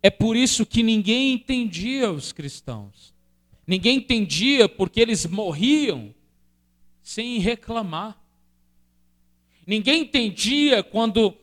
[0.00, 3.12] É por isso que ninguém entendia os cristãos.
[3.66, 6.14] Ninguém entendia porque eles morriam
[7.10, 8.16] sem reclamar.
[9.66, 11.36] Ninguém entendia quando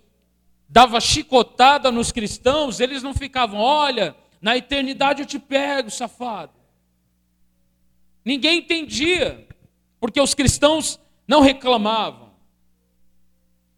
[0.70, 6.54] dava chicotada nos cristãos, eles não ficavam, olha, na eternidade eu te pego, safado.
[8.24, 9.46] Ninguém entendia,
[10.00, 12.32] porque os cristãos não reclamavam.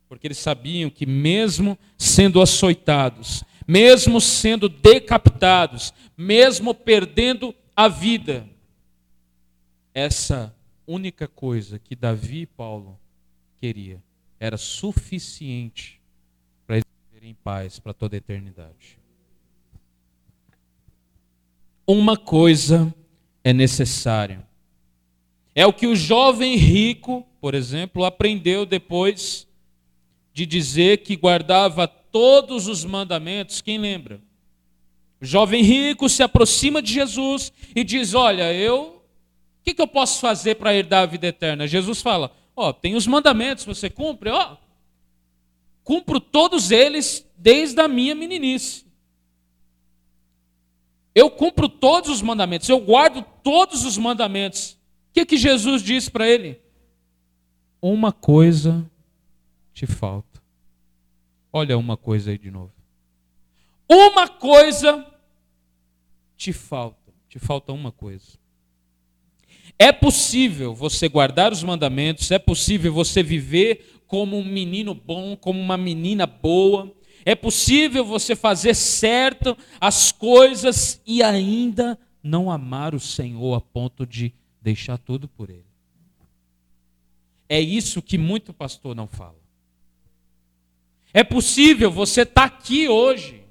[0.08, 8.48] Porque eles sabiam que, mesmo sendo açoitados, mesmo sendo decapitados, mesmo perdendo a vida,
[9.92, 10.56] essa
[10.90, 13.00] única coisa que Davi e Paulo
[13.58, 14.02] queria
[14.40, 16.02] era suficiente
[16.66, 18.98] para eles viverem em paz para toda a eternidade.
[21.86, 22.94] Uma coisa
[23.44, 24.48] é necessária.
[25.54, 29.48] É o que o jovem rico, por exemplo, aprendeu depois
[30.34, 33.62] de dizer que guardava todos os mandamentos.
[33.62, 34.22] Quem lembra?
[35.22, 38.99] O jovem rico se aproxima de Jesus e diz: Olha, eu.
[39.60, 41.68] O que, que eu posso fazer para herdar a vida eterna?
[41.68, 44.30] Jesus fala: Ó, tem os mandamentos, você cumpre?
[44.30, 44.58] Ó,
[45.84, 48.86] cumpro todos eles desde a minha meninice.
[51.14, 54.74] Eu cumpro todos os mandamentos, eu guardo todos os mandamentos.
[55.10, 56.62] O que, que Jesus disse para ele?
[57.82, 58.90] Uma coisa
[59.74, 60.42] te falta.
[61.52, 62.74] Olha uma coisa aí de novo.
[63.88, 65.06] Uma coisa
[66.38, 67.12] te falta.
[67.28, 68.39] Te falta uma coisa.
[69.82, 75.58] É possível você guardar os mandamentos, é possível você viver como um menino bom, como
[75.58, 83.00] uma menina boa, é possível você fazer certo as coisas e ainda não amar o
[83.00, 85.64] Senhor a ponto de deixar tudo por Ele.
[87.48, 89.40] É isso que muito pastor não fala.
[91.14, 93.44] É possível você estar tá aqui hoje,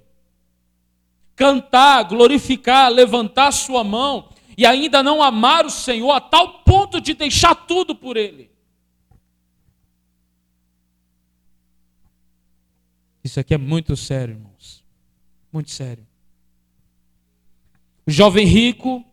[1.35, 7.15] cantar, glorificar, levantar sua mão e ainda não amar o Senhor a tal ponto de
[7.15, 8.51] deixar tudo por Ele.
[13.23, 14.85] Isso aqui é muito sério, irmãos.
[15.53, 16.05] Muito sério.
[18.05, 19.05] O jovem rico,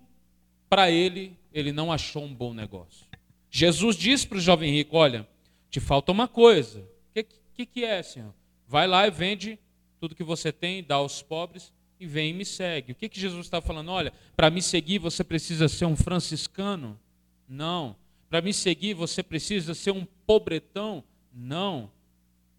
[0.68, 3.06] para ele, ele não achou um bom negócio.
[3.52, 5.28] Jesus disse para o jovem rico: Olha,
[5.70, 6.80] te falta uma coisa.
[6.80, 8.34] O que, que, que é, Senhor?
[8.68, 9.60] Vai lá e vende
[10.00, 12.92] tudo que você tem, dá aos pobres e vem e me segue.
[12.92, 13.90] O que, que Jesus está falando?
[13.90, 17.00] Olha, para me seguir você precisa ser um franciscano?
[17.48, 17.96] Não.
[18.30, 21.04] Para me seguir você precisa ser um pobretão?
[21.34, 21.92] Não.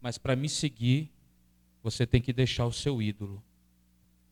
[0.01, 1.11] Mas para me seguir
[1.83, 3.43] você tem que deixar o seu ídolo.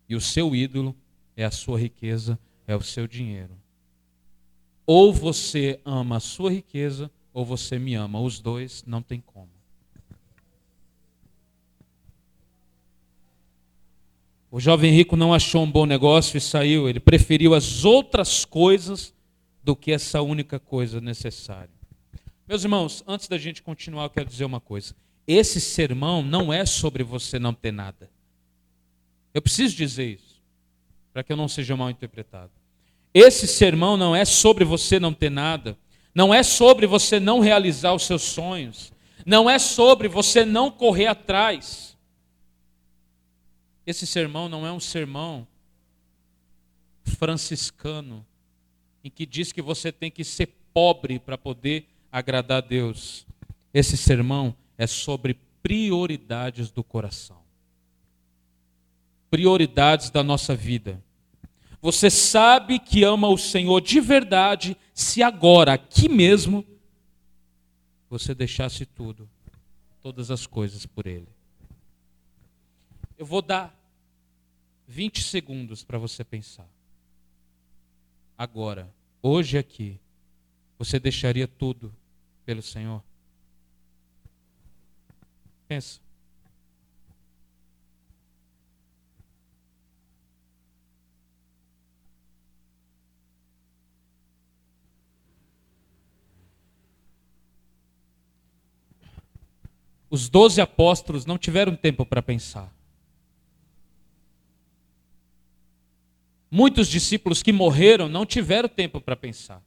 [0.09, 0.95] E o seu ídolo
[1.37, 3.57] é a sua riqueza, é o seu dinheiro.
[4.87, 8.21] Ou você ama a sua riqueza, ou você me ama.
[8.21, 9.54] Os dois não tem como.
[14.55, 16.89] O jovem rico não achou um bom negócio e saiu.
[16.89, 19.13] Ele preferiu as outras coisas
[19.65, 21.75] do que essa única coisa necessária.
[22.47, 24.95] Meus irmãos, antes da gente continuar, eu quero dizer uma coisa.
[25.27, 28.09] Esse sermão não é sobre você não ter nada.
[29.35, 30.41] Eu preciso dizer isso,
[31.13, 32.53] para que eu não seja mal interpretado.
[33.13, 35.77] Esse sermão não é sobre você não ter nada,
[36.15, 38.93] não é sobre você não realizar os seus sonhos,
[39.27, 41.94] não é sobre você não correr atrás.
[43.87, 45.47] Esse sermão não é um sermão
[47.05, 48.25] franciscano,
[49.03, 53.27] em que diz que você tem que ser pobre para poder agradar a Deus.
[53.73, 57.43] Esse sermão é sobre prioridades do coração.
[59.31, 61.03] Prioridades da nossa vida.
[61.83, 66.65] Você sabe que ama o Senhor de verdade se agora, aqui mesmo,
[68.09, 69.29] você deixasse tudo,
[70.01, 71.29] todas as coisas por Ele.
[73.17, 73.73] Eu vou dar
[74.89, 76.69] 20 segundos para você pensar.
[78.37, 80.01] Agora, hoje aqui,
[80.77, 81.95] você deixaria tudo
[82.45, 83.03] pelo Senhor?
[85.69, 86.01] Pensa.
[100.11, 102.74] Os doze apóstolos não tiveram tempo para pensar.
[106.57, 109.61] Muitos discípulos que morreram não tiveram tempo para pensar.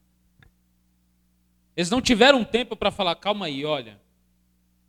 [1.75, 3.99] Eles não tiveram tempo para falar, calma aí, olha.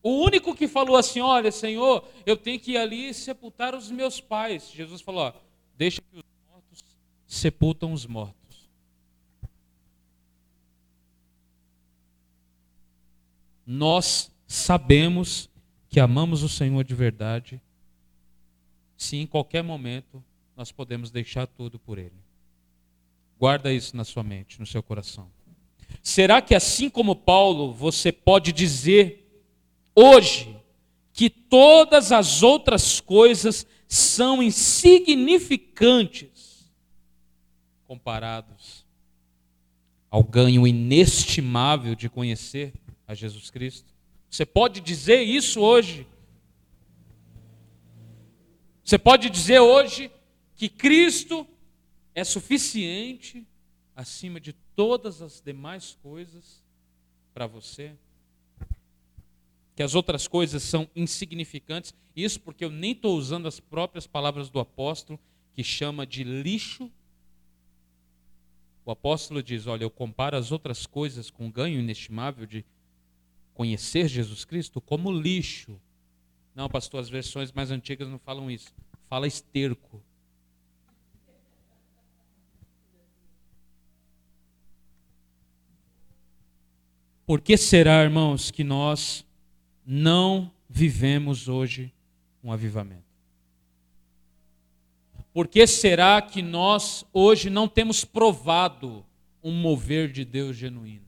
[0.00, 4.20] O único que falou assim, olha, Senhor, eu tenho que ir ali sepultar os meus
[4.20, 4.70] pais.
[4.70, 5.32] Jesus falou, ó,
[5.76, 6.84] deixa que os mortos
[7.26, 8.70] sepultam os mortos.
[13.66, 15.50] Nós sabemos
[15.88, 17.60] que amamos o Senhor de verdade,
[18.96, 20.22] se em qualquer momento
[20.58, 22.18] nós podemos deixar tudo por Ele.
[23.38, 25.30] Guarda isso na sua mente, no seu coração.
[26.02, 29.24] Será que assim como Paulo, você pode dizer
[29.94, 30.58] hoje
[31.12, 36.68] que todas as outras coisas são insignificantes
[37.86, 38.84] comparados
[40.10, 42.72] ao ganho inestimável de conhecer
[43.06, 43.94] a Jesus Cristo?
[44.28, 46.04] Você pode dizer isso hoje?
[48.82, 50.10] Você pode dizer hoje
[50.58, 51.46] que Cristo
[52.12, 53.46] é suficiente
[53.94, 56.64] acima de todas as demais coisas
[57.32, 57.96] para você?
[59.76, 61.94] Que as outras coisas são insignificantes?
[62.14, 65.20] Isso porque eu nem estou usando as próprias palavras do apóstolo,
[65.54, 66.90] que chama de lixo.
[68.84, 72.64] O apóstolo diz: Olha, eu comparo as outras coisas com o ganho inestimável de
[73.54, 75.80] conhecer Jesus Cristo como lixo.
[76.52, 78.74] Não, pastor, as versões mais antigas não falam isso.
[79.08, 80.02] Fala esterco.
[87.28, 89.22] Por que será, irmãos, que nós
[89.84, 91.92] não vivemos hoje
[92.42, 93.04] um avivamento?
[95.30, 99.04] Por que será que nós hoje não temos provado
[99.44, 101.04] um mover de Deus genuíno?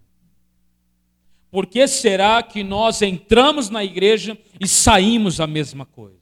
[1.51, 6.21] Por que será que nós entramos na igreja e saímos a mesma coisa?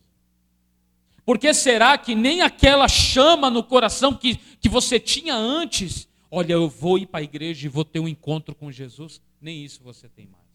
[1.27, 6.53] Por que será que nem aquela chama no coração que, que você tinha antes, olha,
[6.53, 9.83] eu vou ir para a igreja e vou ter um encontro com Jesus, nem isso
[9.83, 10.49] você tem mais.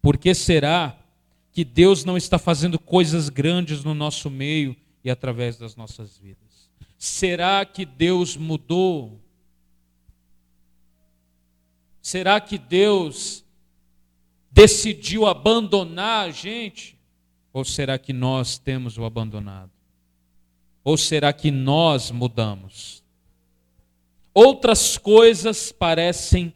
[0.00, 0.98] Por que será
[1.52, 6.70] que Deus não está fazendo coisas grandes no nosso meio e através das nossas vidas?
[6.96, 9.20] Será que Deus mudou?
[12.00, 13.44] Será que Deus
[14.50, 16.98] decidiu abandonar a gente?
[17.52, 19.77] Ou será que nós temos o abandonado?
[20.88, 23.04] Ou será que nós mudamos?
[24.32, 26.50] Outras coisas parecem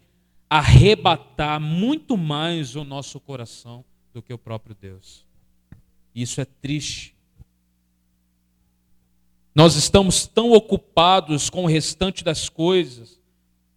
[0.49, 5.27] arrebatar muito mais o nosso coração do que o próprio Deus.
[6.15, 7.15] Isso é triste.
[9.55, 13.21] Nós estamos tão ocupados com o restante das coisas,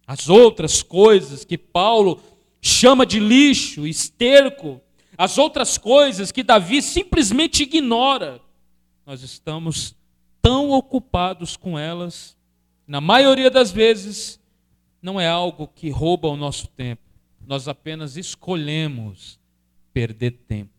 [0.06, 2.18] as outras coisas que Paulo
[2.62, 4.80] chama de lixo, esterco,
[5.18, 8.40] as outras coisas que Davi simplesmente ignora.
[9.04, 9.94] Nós estamos
[10.46, 12.36] tão ocupados com elas,
[12.86, 14.38] na maioria das vezes,
[15.02, 17.02] não é algo que rouba o nosso tempo.
[17.44, 19.40] Nós apenas escolhemos
[19.92, 20.70] perder tempo.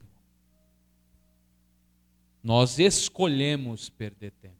[2.41, 4.55] Nós escolhemos perder tempo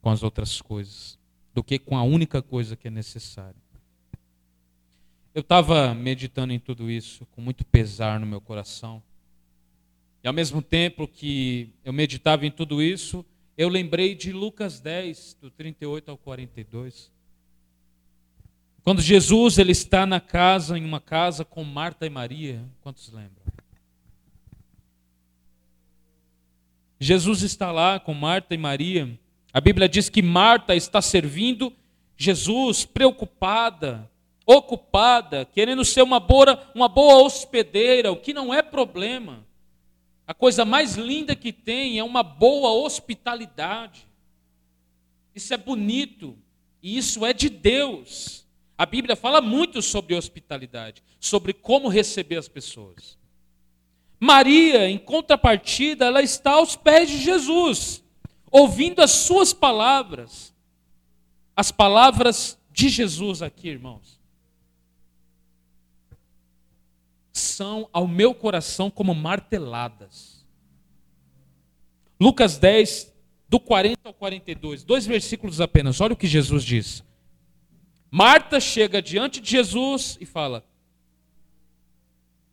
[0.00, 1.18] com as outras coisas
[1.52, 3.60] do que com a única coisa que é necessária.
[5.34, 9.02] Eu estava meditando em tudo isso com muito pesar no meu coração.
[10.26, 13.24] E ao mesmo tempo que eu meditava em tudo isso,
[13.56, 17.12] eu lembrei de Lucas 10, do 38 ao 42.
[18.82, 23.44] Quando Jesus ele está na casa, em uma casa com Marta e Maria, quantos lembram?
[26.98, 29.16] Jesus está lá com Marta e Maria.
[29.52, 31.72] A Bíblia diz que Marta está servindo
[32.16, 34.10] Jesus, preocupada,
[34.44, 39.45] ocupada, querendo ser uma boa, uma boa hospedeira, o que não é problema.
[40.26, 44.06] A coisa mais linda que tem é uma boa hospitalidade.
[45.34, 46.36] Isso é bonito
[46.82, 48.44] e isso é de Deus.
[48.76, 53.16] A Bíblia fala muito sobre hospitalidade, sobre como receber as pessoas.
[54.18, 58.02] Maria, em contrapartida, ela está aos pés de Jesus,
[58.50, 60.54] ouvindo as suas palavras.
[61.54, 64.15] As palavras de Jesus aqui, irmãos.
[67.56, 70.44] São ao meu coração como marteladas.
[72.20, 73.14] Lucas 10,
[73.48, 77.02] do 40 ao 42, dois versículos apenas, olha o que Jesus diz.
[78.10, 80.64] Marta chega diante de Jesus e fala: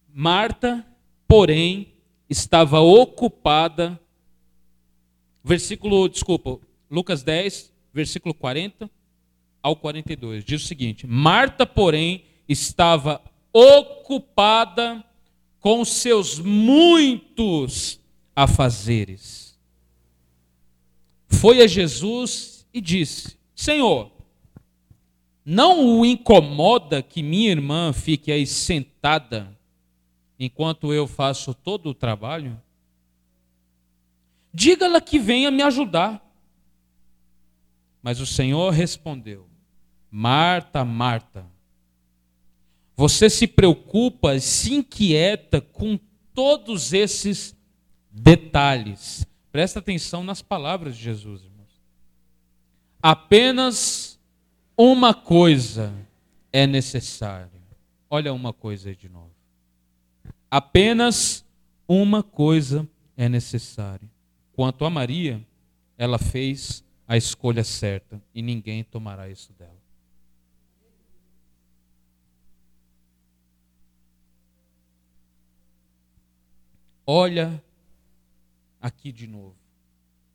[0.08, 0.86] Marta,
[1.28, 1.94] porém,
[2.30, 4.00] estava ocupada.
[5.44, 8.90] Versículo, desculpa, Lucas 10, versículo 40
[9.62, 10.46] ao 42.
[10.46, 13.22] Diz o seguinte: Marta, porém, estava
[13.54, 15.04] ocupada
[15.60, 18.00] com seus muitos
[18.36, 19.58] afazeres.
[21.28, 24.12] Foi a Jesus e disse: Senhor,
[25.46, 29.58] não o incomoda que minha irmã fique aí sentada
[30.40, 32.60] enquanto eu faço todo o trabalho?
[34.54, 36.22] Diga-lhe que venha me ajudar.
[38.02, 39.48] Mas o Senhor respondeu:
[40.12, 41.46] Marta, Marta,
[43.04, 46.00] você se preocupa, se inquieta com
[46.34, 47.54] todos esses
[48.10, 49.28] detalhes.
[49.52, 51.82] Presta atenção nas palavras de Jesus, irmãos.
[53.02, 54.18] Apenas
[54.78, 55.94] uma coisa
[56.50, 57.52] é necessária.
[58.10, 59.36] Olha uma coisa aí de novo.
[60.50, 61.46] Apenas
[61.86, 62.88] uma coisa
[63.18, 64.10] é necessária.
[64.54, 65.46] Quanto a Maria,
[65.98, 69.73] ela fez a escolha certa e ninguém tomará isso dela.
[77.06, 77.62] Olha
[78.82, 79.56] aqui de novo.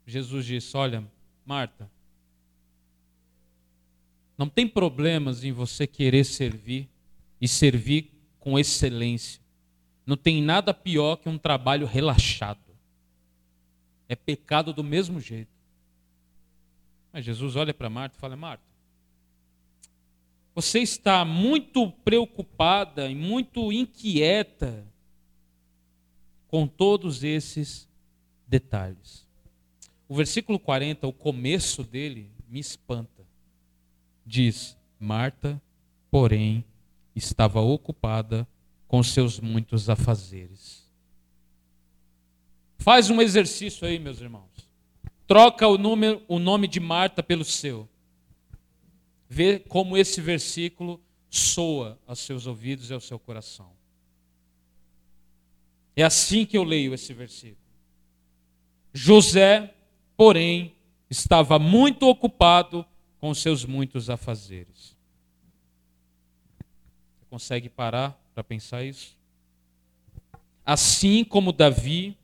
[0.07, 1.07] Jesus disse: Olha,
[1.45, 1.91] Marta,
[4.37, 6.89] não tem problemas em você querer servir
[7.41, 9.41] e servir com excelência.
[10.07, 12.61] Não tem nada pior que um trabalho relaxado.
[14.09, 15.53] É pecado do mesmo jeito.
[17.12, 18.64] Mas Jesus olha para Marta e fala: Marta,
[20.55, 24.87] você está muito preocupada e muito inquieta
[26.49, 27.89] com todos esses
[28.47, 29.27] detalhes.
[30.09, 33.27] O versículo 40, o começo dele, me espanta.
[34.25, 35.61] Diz: Marta,
[36.11, 36.65] porém,
[37.15, 38.49] estava ocupada
[38.87, 40.89] com seus muitos afazeres.
[42.79, 44.49] Faz um exercício aí, meus irmãos.
[45.27, 47.87] Troca o, número, o nome de Marta pelo seu.
[49.29, 53.78] Vê como esse versículo soa aos seus ouvidos e ao seu coração.
[55.99, 57.59] É assim que eu leio esse versículo.
[58.95, 59.75] José,
[60.17, 60.73] porém,
[61.11, 62.87] estava muito ocupado
[63.19, 64.97] com seus muitos afazeres.
[66.57, 69.19] Você consegue parar para pensar isso?
[70.65, 72.17] Assim como Davi,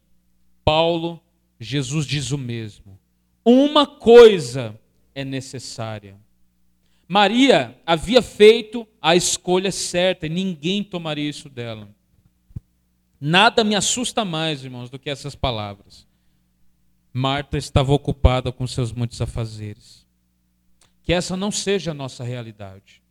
[0.65, 1.21] Paulo,
[1.59, 2.97] Jesus diz o mesmo.
[3.45, 4.81] Uma coisa
[5.17, 6.17] é necessária.
[7.09, 11.93] Maria havia feito a escolha certa e ninguém tomaria isso dela.
[13.27, 16.07] Nada me assusta mais, irmãos, do que essas palavras.
[17.11, 20.07] Marta estava ocupada com seus muitos afazeres.
[21.03, 23.03] Que essa não seja a nossa realidade.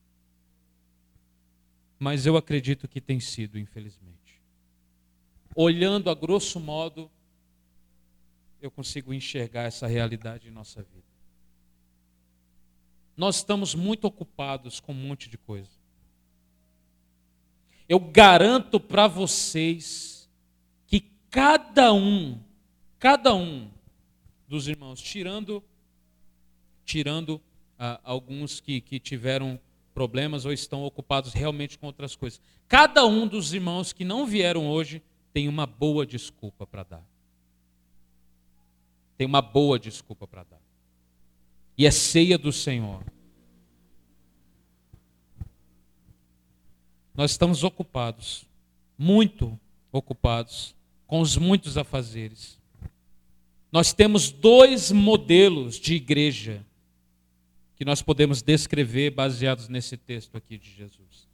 [1.98, 4.40] Mas eu acredito que tem sido, infelizmente.
[5.56, 7.10] Olhando a grosso modo,
[8.62, 11.08] eu consigo enxergar essa realidade em nossa vida.
[13.18, 15.83] Nós estamos muito ocupados com um monte de coisa.
[17.88, 20.30] Eu garanto para vocês
[20.88, 22.40] que cada um,
[22.98, 23.70] cada um
[24.48, 25.64] dos irmãos, tirando,
[26.86, 27.42] tirando
[27.78, 29.60] ah, alguns que, que tiveram
[29.94, 34.68] problemas ou estão ocupados realmente com outras coisas, cada um dos irmãos que não vieram
[34.68, 35.04] hoje
[35.34, 37.08] tem uma boa desculpa para dar.
[39.18, 40.62] Tem uma boa desculpa para dar.
[41.78, 43.04] E é ceia do Senhor.
[47.16, 48.46] Nós estamos ocupados,
[48.98, 49.60] muito
[49.92, 52.58] ocupados, com os muitos afazeres.
[53.72, 56.66] Nós temos dois modelos de igreja
[57.76, 61.28] que nós podemos descrever baseados nesse texto aqui de Jesus.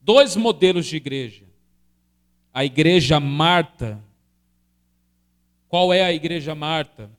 [0.00, 1.44] Dois modelos de igreja.
[2.52, 4.02] A igreja Marta.
[5.68, 7.10] Qual é a igreja Marta?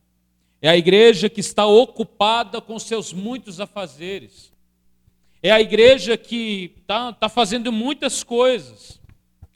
[0.62, 4.52] É a igreja que está ocupada com seus muitos afazeres.
[5.48, 9.00] É a igreja que está tá fazendo muitas coisas,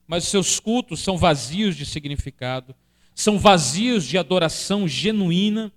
[0.08, 2.74] mas seus cultos são vazios de significado,
[3.14, 5.70] são vazios de adoração genuína.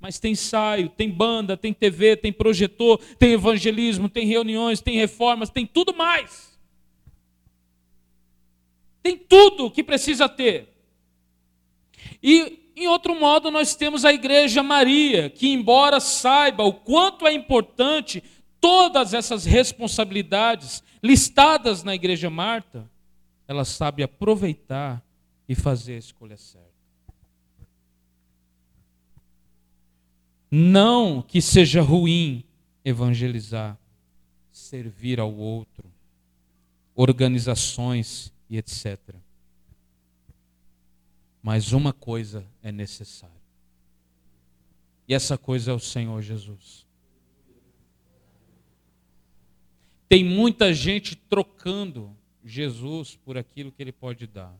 [0.00, 5.48] Mas tem ensaio, tem banda, tem TV, tem projetor, tem evangelismo, tem reuniões, tem reformas,
[5.48, 6.58] tem tudo mais.
[9.00, 10.74] Tem tudo que precisa ter.
[12.20, 17.32] E, em outro modo, nós temos a Igreja Maria, que, embora saiba o quanto é
[17.32, 18.24] importante
[18.60, 22.88] todas essas responsabilidades listadas na igreja Marta,
[23.46, 25.02] ela sabe aproveitar
[25.48, 26.66] e fazer a escolha certa.
[30.50, 32.44] Não que seja ruim
[32.84, 33.76] evangelizar,
[34.52, 35.92] servir ao outro,
[36.94, 38.98] organizações e etc.
[41.42, 43.34] Mas uma coisa é necessária.
[45.08, 46.85] E essa coisa é o Senhor Jesus.
[50.08, 54.54] Tem muita gente trocando Jesus por aquilo que ele pode dar.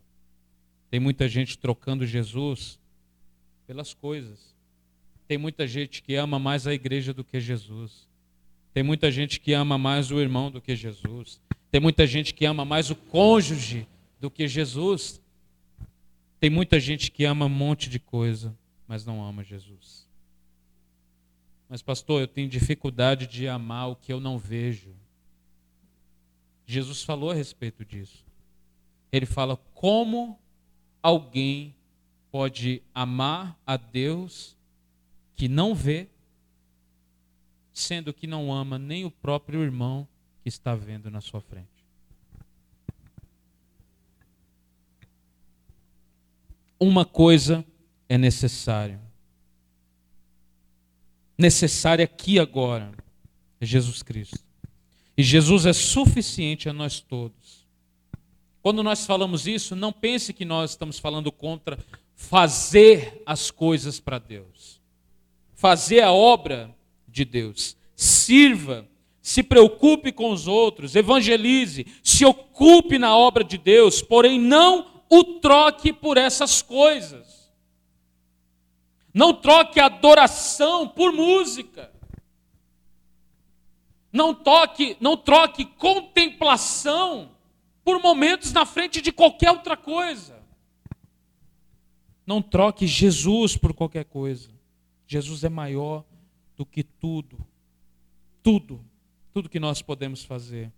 [0.90, 2.78] Tem muita gente trocando Jesus
[3.66, 4.54] pelas coisas.
[5.28, 8.08] Tem muita gente que ama mais a igreja do que Jesus.
[8.72, 11.40] Tem muita gente que ama mais o irmão do que Jesus.
[11.70, 13.86] Tem muita gente que ama mais o cônjuge
[14.20, 15.20] do que Jesus.
[16.38, 20.06] Tem muita gente que ama um monte de coisa, mas não ama Jesus.
[21.68, 24.94] Mas, pastor, eu tenho dificuldade de amar o que eu não vejo.
[26.66, 28.24] Jesus falou a respeito disso.
[29.12, 30.38] Ele fala como
[31.00, 31.74] alguém
[32.30, 34.56] pode amar a Deus
[35.36, 36.08] que não vê,
[37.72, 40.08] sendo que não ama nem o próprio irmão
[40.42, 41.68] que está vendo na sua frente?
[46.78, 47.64] Uma coisa
[48.08, 49.00] é necessária.
[51.38, 52.92] Necessária aqui agora
[53.60, 54.45] é Jesus Cristo.
[55.16, 57.66] E Jesus é suficiente a nós todos.
[58.62, 61.78] Quando nós falamos isso, não pense que nós estamos falando contra
[62.14, 64.80] fazer as coisas para Deus.
[65.54, 66.74] Fazer a obra
[67.06, 67.76] de Deus.
[67.94, 68.86] Sirva,
[69.22, 75.24] se preocupe com os outros, evangelize, se ocupe na obra de Deus, porém não o
[75.40, 77.50] troque por essas coisas.
[79.14, 81.90] Não troque adoração por música.
[84.16, 87.32] Não toque, não troque contemplação
[87.84, 90.42] por momentos na frente de qualquer outra coisa.
[92.26, 94.48] Não troque Jesus por qualquer coisa.
[95.06, 96.02] Jesus é maior
[96.56, 97.46] do que tudo.
[98.42, 98.82] Tudo.
[99.34, 100.72] Tudo que nós podemos fazer.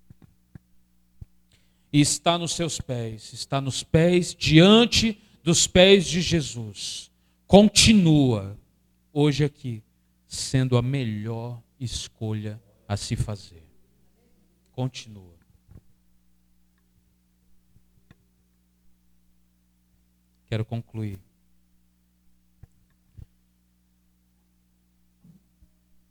[1.93, 7.09] E está nos seus pés, está nos pés, diante dos pés de Jesus.
[7.47, 8.59] Continua,
[9.13, 9.81] hoje aqui,
[10.27, 13.63] sendo a melhor escolha a se fazer.
[14.73, 15.37] Continua.
[20.47, 21.21] Quero concluir.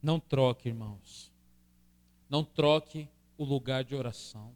[0.01, 1.31] Não troque, irmãos.
[2.29, 4.55] Não troque o lugar de oração.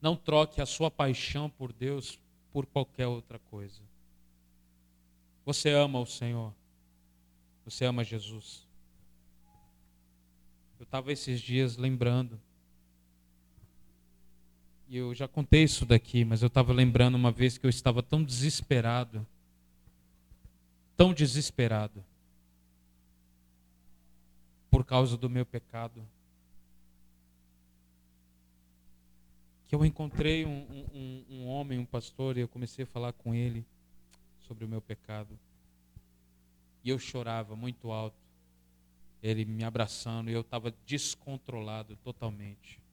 [0.00, 2.20] Não troque a sua paixão por Deus
[2.52, 3.82] por qualquer outra coisa.
[5.44, 6.54] Você ama o Senhor.
[7.64, 8.64] Você ama Jesus.
[10.78, 12.40] Eu estava esses dias lembrando.
[14.88, 18.02] E eu já contei isso daqui, mas eu estava lembrando uma vez que eu estava
[18.02, 19.26] tão desesperado.
[20.96, 22.04] Tão desesperado.
[24.70, 26.06] Por causa do meu pecado.
[29.66, 33.34] Que eu encontrei um, um, um homem, um pastor, e eu comecei a falar com
[33.34, 33.64] ele
[34.46, 35.38] sobre o meu pecado.
[36.82, 38.23] E eu chorava muito alto.
[39.24, 42.84] Ele me abraçando e eu estava descontrolado totalmente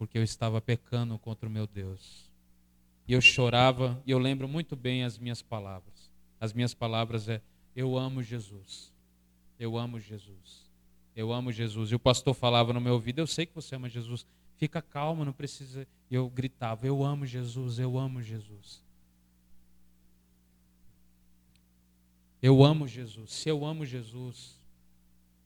[0.00, 2.26] porque eu estava pecando contra o meu Deus.
[3.06, 6.10] E eu chorava, e eu lembro muito bem as minhas palavras.
[6.40, 7.42] As minhas palavras é:
[7.76, 8.94] Eu amo Jesus.
[9.58, 10.70] Eu amo Jesus.
[11.14, 11.92] Eu amo Jesus.
[11.92, 14.24] E o pastor falava no meu ouvido: Eu sei que você ama Jesus.
[14.56, 15.86] Fica calmo, não precisa.
[16.10, 18.82] E eu gritava: Eu amo Jesus, eu amo Jesus.
[22.42, 23.32] Eu amo Jesus.
[23.32, 24.58] Se eu amo Jesus,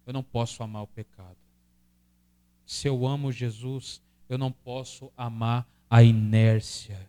[0.07, 1.37] eu não posso amar o pecado.
[2.65, 7.09] Se eu amo Jesus, eu não posso amar a inércia.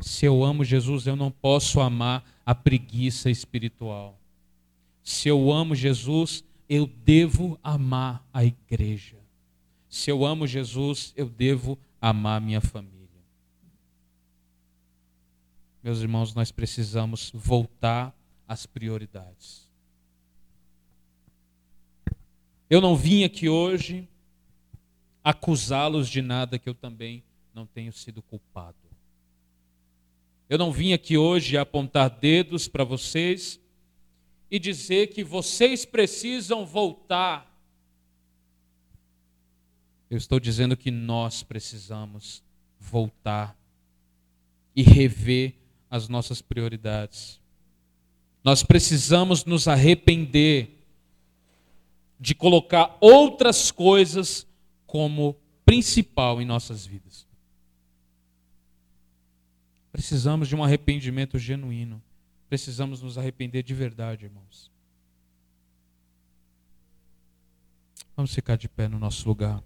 [0.00, 4.18] Se eu amo Jesus, eu não posso amar a preguiça espiritual.
[5.02, 9.16] Se eu amo Jesus, eu devo amar a igreja.
[9.88, 13.00] Se eu amo Jesus, eu devo amar minha família.
[15.82, 18.14] Meus irmãos, nós precisamos voltar
[18.50, 19.70] às prioridades.
[22.68, 24.08] Eu não vim aqui hoje
[25.22, 27.22] acusá-los de nada que eu também
[27.54, 28.76] não tenho sido culpado.
[30.48, 33.60] Eu não vim aqui hoje apontar dedos para vocês
[34.50, 37.48] e dizer que vocês precisam voltar.
[40.10, 42.42] Eu estou dizendo que nós precisamos
[42.80, 43.56] voltar
[44.74, 45.54] e rever
[45.88, 47.39] as nossas prioridades.
[48.42, 50.78] Nós precisamos nos arrepender
[52.18, 54.46] de colocar outras coisas
[54.86, 57.26] como principal em nossas vidas.
[59.92, 62.02] Precisamos de um arrependimento genuíno.
[62.48, 64.70] Precisamos nos arrepender de verdade, irmãos.
[68.16, 69.62] Vamos ficar de pé no nosso lugar.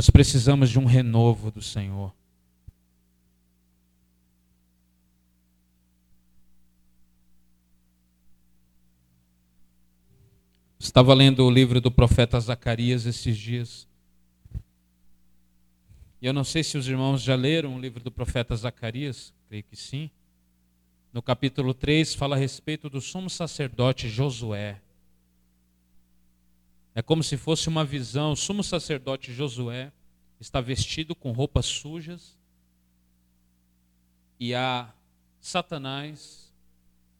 [0.00, 2.10] Nós precisamos de um renovo do Senhor.
[10.78, 13.86] Estava lendo o livro do profeta Zacarias esses dias.
[16.22, 19.64] E eu não sei se os irmãos já leram o livro do profeta Zacarias, creio
[19.64, 20.10] que sim.
[21.12, 24.80] No capítulo 3 fala a respeito do sumo sacerdote Josué.
[26.94, 28.32] É como se fosse uma visão.
[28.32, 29.92] O sumo sacerdote Josué
[30.40, 32.38] está vestido com roupas sujas
[34.38, 34.92] e há
[35.40, 36.52] Satanás,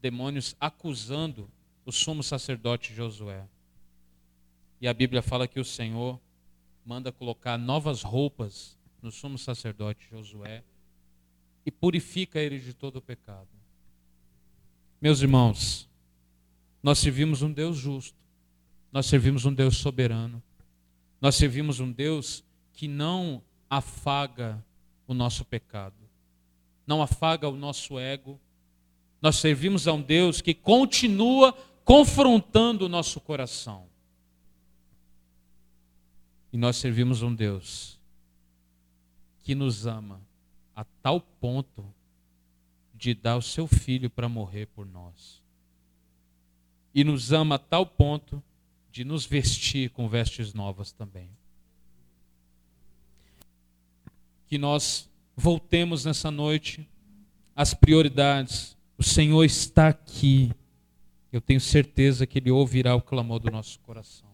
[0.01, 1.51] demônios acusando
[1.85, 3.47] o sumo sacerdote Josué.
[4.81, 6.19] E a Bíblia fala que o Senhor
[6.85, 10.65] manda colocar novas roupas no sumo sacerdote Josué
[11.65, 13.49] e purifica ele de todo o pecado.
[15.01, 15.89] Meus irmãos,
[16.83, 18.19] nós servimos um Deus justo,
[18.93, 20.43] nós servimos um Deus soberano,
[21.21, 24.65] nós servimos um Deus que não afaga
[25.07, 25.95] o nosso pecado,
[26.87, 28.41] não afaga o nosso ego.
[29.23, 31.53] Nós servimos a um Deus que continua
[31.85, 33.87] confrontando o nosso coração.
[36.53, 38.01] E nós servimos um Deus
[39.43, 40.21] que nos ama
[40.75, 41.85] a tal ponto
[42.95, 45.43] de dar o seu filho para morrer por nós.
[46.95, 48.43] E nos ama a tal ponto
[48.91, 51.31] de nos vestir com vestes novas também.
[54.47, 56.89] Que nós voltemos nessa noite
[57.55, 58.77] às prioridades.
[58.99, 60.51] O Senhor está aqui.
[61.33, 64.29] Eu tenho certeza que Ele ouvirá o clamor do nosso coração.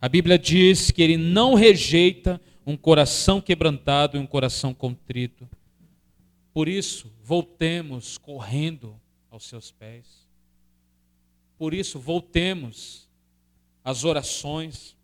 [0.00, 5.48] A Bíblia diz que Ele não rejeita um coração quebrantado e um coração contrito.
[6.52, 9.00] Por isso, voltemos correndo
[9.30, 10.26] aos seus pés.
[11.56, 13.08] Por isso, voltemos
[13.84, 14.96] às orações.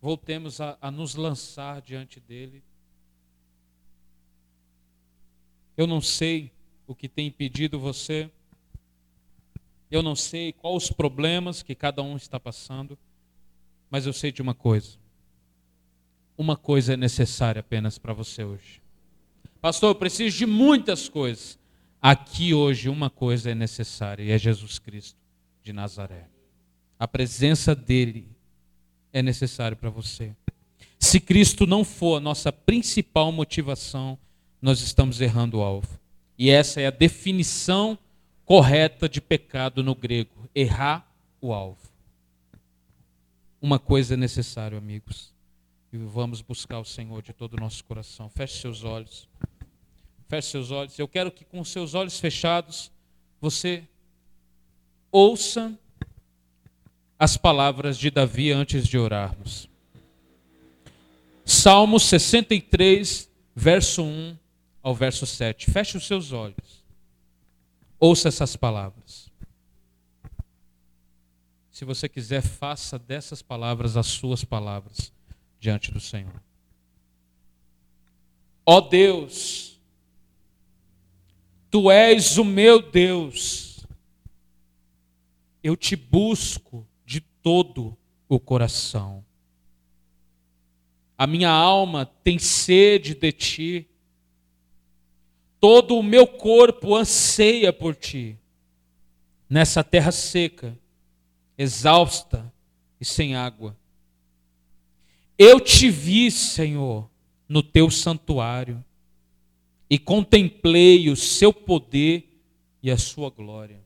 [0.00, 2.62] Voltemos a, a nos lançar diante dele.
[5.76, 6.52] Eu não sei
[6.86, 8.30] o que tem impedido você.
[9.90, 12.98] Eu não sei quais os problemas que cada um está passando.
[13.90, 14.98] Mas eu sei de uma coisa.
[16.36, 18.82] Uma coisa é necessária apenas para você hoje.
[19.60, 21.58] Pastor, eu preciso de muitas coisas.
[22.02, 25.23] Aqui hoje uma coisa é necessária e é Jesus Cristo
[25.64, 26.28] de Nazaré.
[26.98, 28.28] A presença dele
[29.12, 30.36] é necessária para você.
[31.00, 34.18] Se Cristo não for a nossa principal motivação,
[34.60, 35.98] nós estamos errando o alvo.
[36.38, 37.98] E essa é a definição
[38.44, 41.10] correta de pecado no grego: errar
[41.40, 41.88] o alvo.
[43.60, 45.32] Uma coisa é necessário, amigos.
[45.90, 48.28] E vamos buscar o Senhor de todo o nosso coração.
[48.28, 49.28] Feche seus olhos.
[50.28, 50.98] Feche seus olhos.
[50.98, 52.90] Eu quero que com seus olhos fechados
[53.40, 53.84] você
[55.14, 55.78] ouça
[57.16, 59.68] as palavras de Davi antes de orarmos.
[61.44, 64.36] Salmo 63, verso 1
[64.82, 65.70] ao verso 7.
[65.70, 66.84] Feche os seus olhos.
[68.00, 69.30] Ouça essas palavras.
[71.70, 75.12] Se você quiser, faça dessas palavras as suas palavras
[75.60, 76.42] diante do Senhor.
[78.66, 79.78] Ó Deus,
[81.70, 83.73] Tu és o meu Deus,
[85.64, 87.96] eu te busco de todo
[88.28, 89.24] o coração.
[91.16, 93.88] A minha alma tem sede de ti,
[95.58, 98.38] todo o meu corpo anseia por ti,
[99.48, 100.78] nessa terra seca
[101.56, 102.52] exausta
[103.00, 103.74] e sem água.
[105.38, 107.08] Eu te vi, Senhor,
[107.48, 108.84] no teu santuário
[109.88, 112.28] e contemplei o seu poder
[112.82, 113.83] e a sua glória.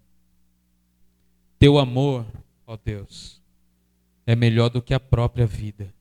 [1.59, 2.25] Teu amor,
[2.67, 3.41] ó Deus,
[4.27, 5.93] é melhor do que a própria vida.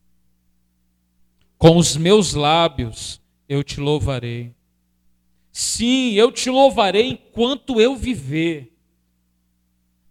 [1.58, 4.54] Com os meus lábios eu te louvarei.
[5.52, 8.72] Sim, eu te louvarei enquanto eu viver.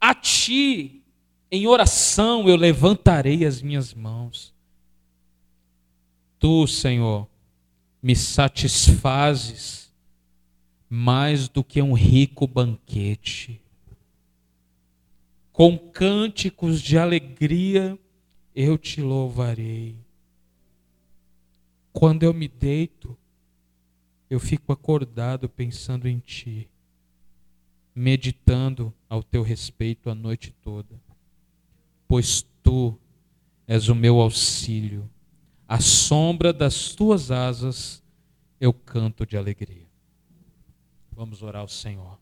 [0.01, 1.03] A ti
[1.51, 4.53] em oração eu levantarei as minhas mãos.
[6.39, 7.29] Tu, Senhor,
[8.03, 9.93] me satisfazes
[10.89, 13.61] mais do que um rico banquete.
[15.57, 17.99] Com cânticos de alegria
[18.55, 19.97] eu te louvarei.
[21.95, 23.17] Quando eu me deito,
[24.29, 26.69] eu fico acordado pensando em ti,
[27.95, 31.07] meditando ao teu respeito a noite toda
[32.09, 32.99] pois tu
[33.67, 35.11] és o meu auxílio.
[35.69, 38.03] À sombra das tuas asas
[38.61, 39.87] eu canto de alegria.
[41.11, 42.19] Vamos orar ao Senhor.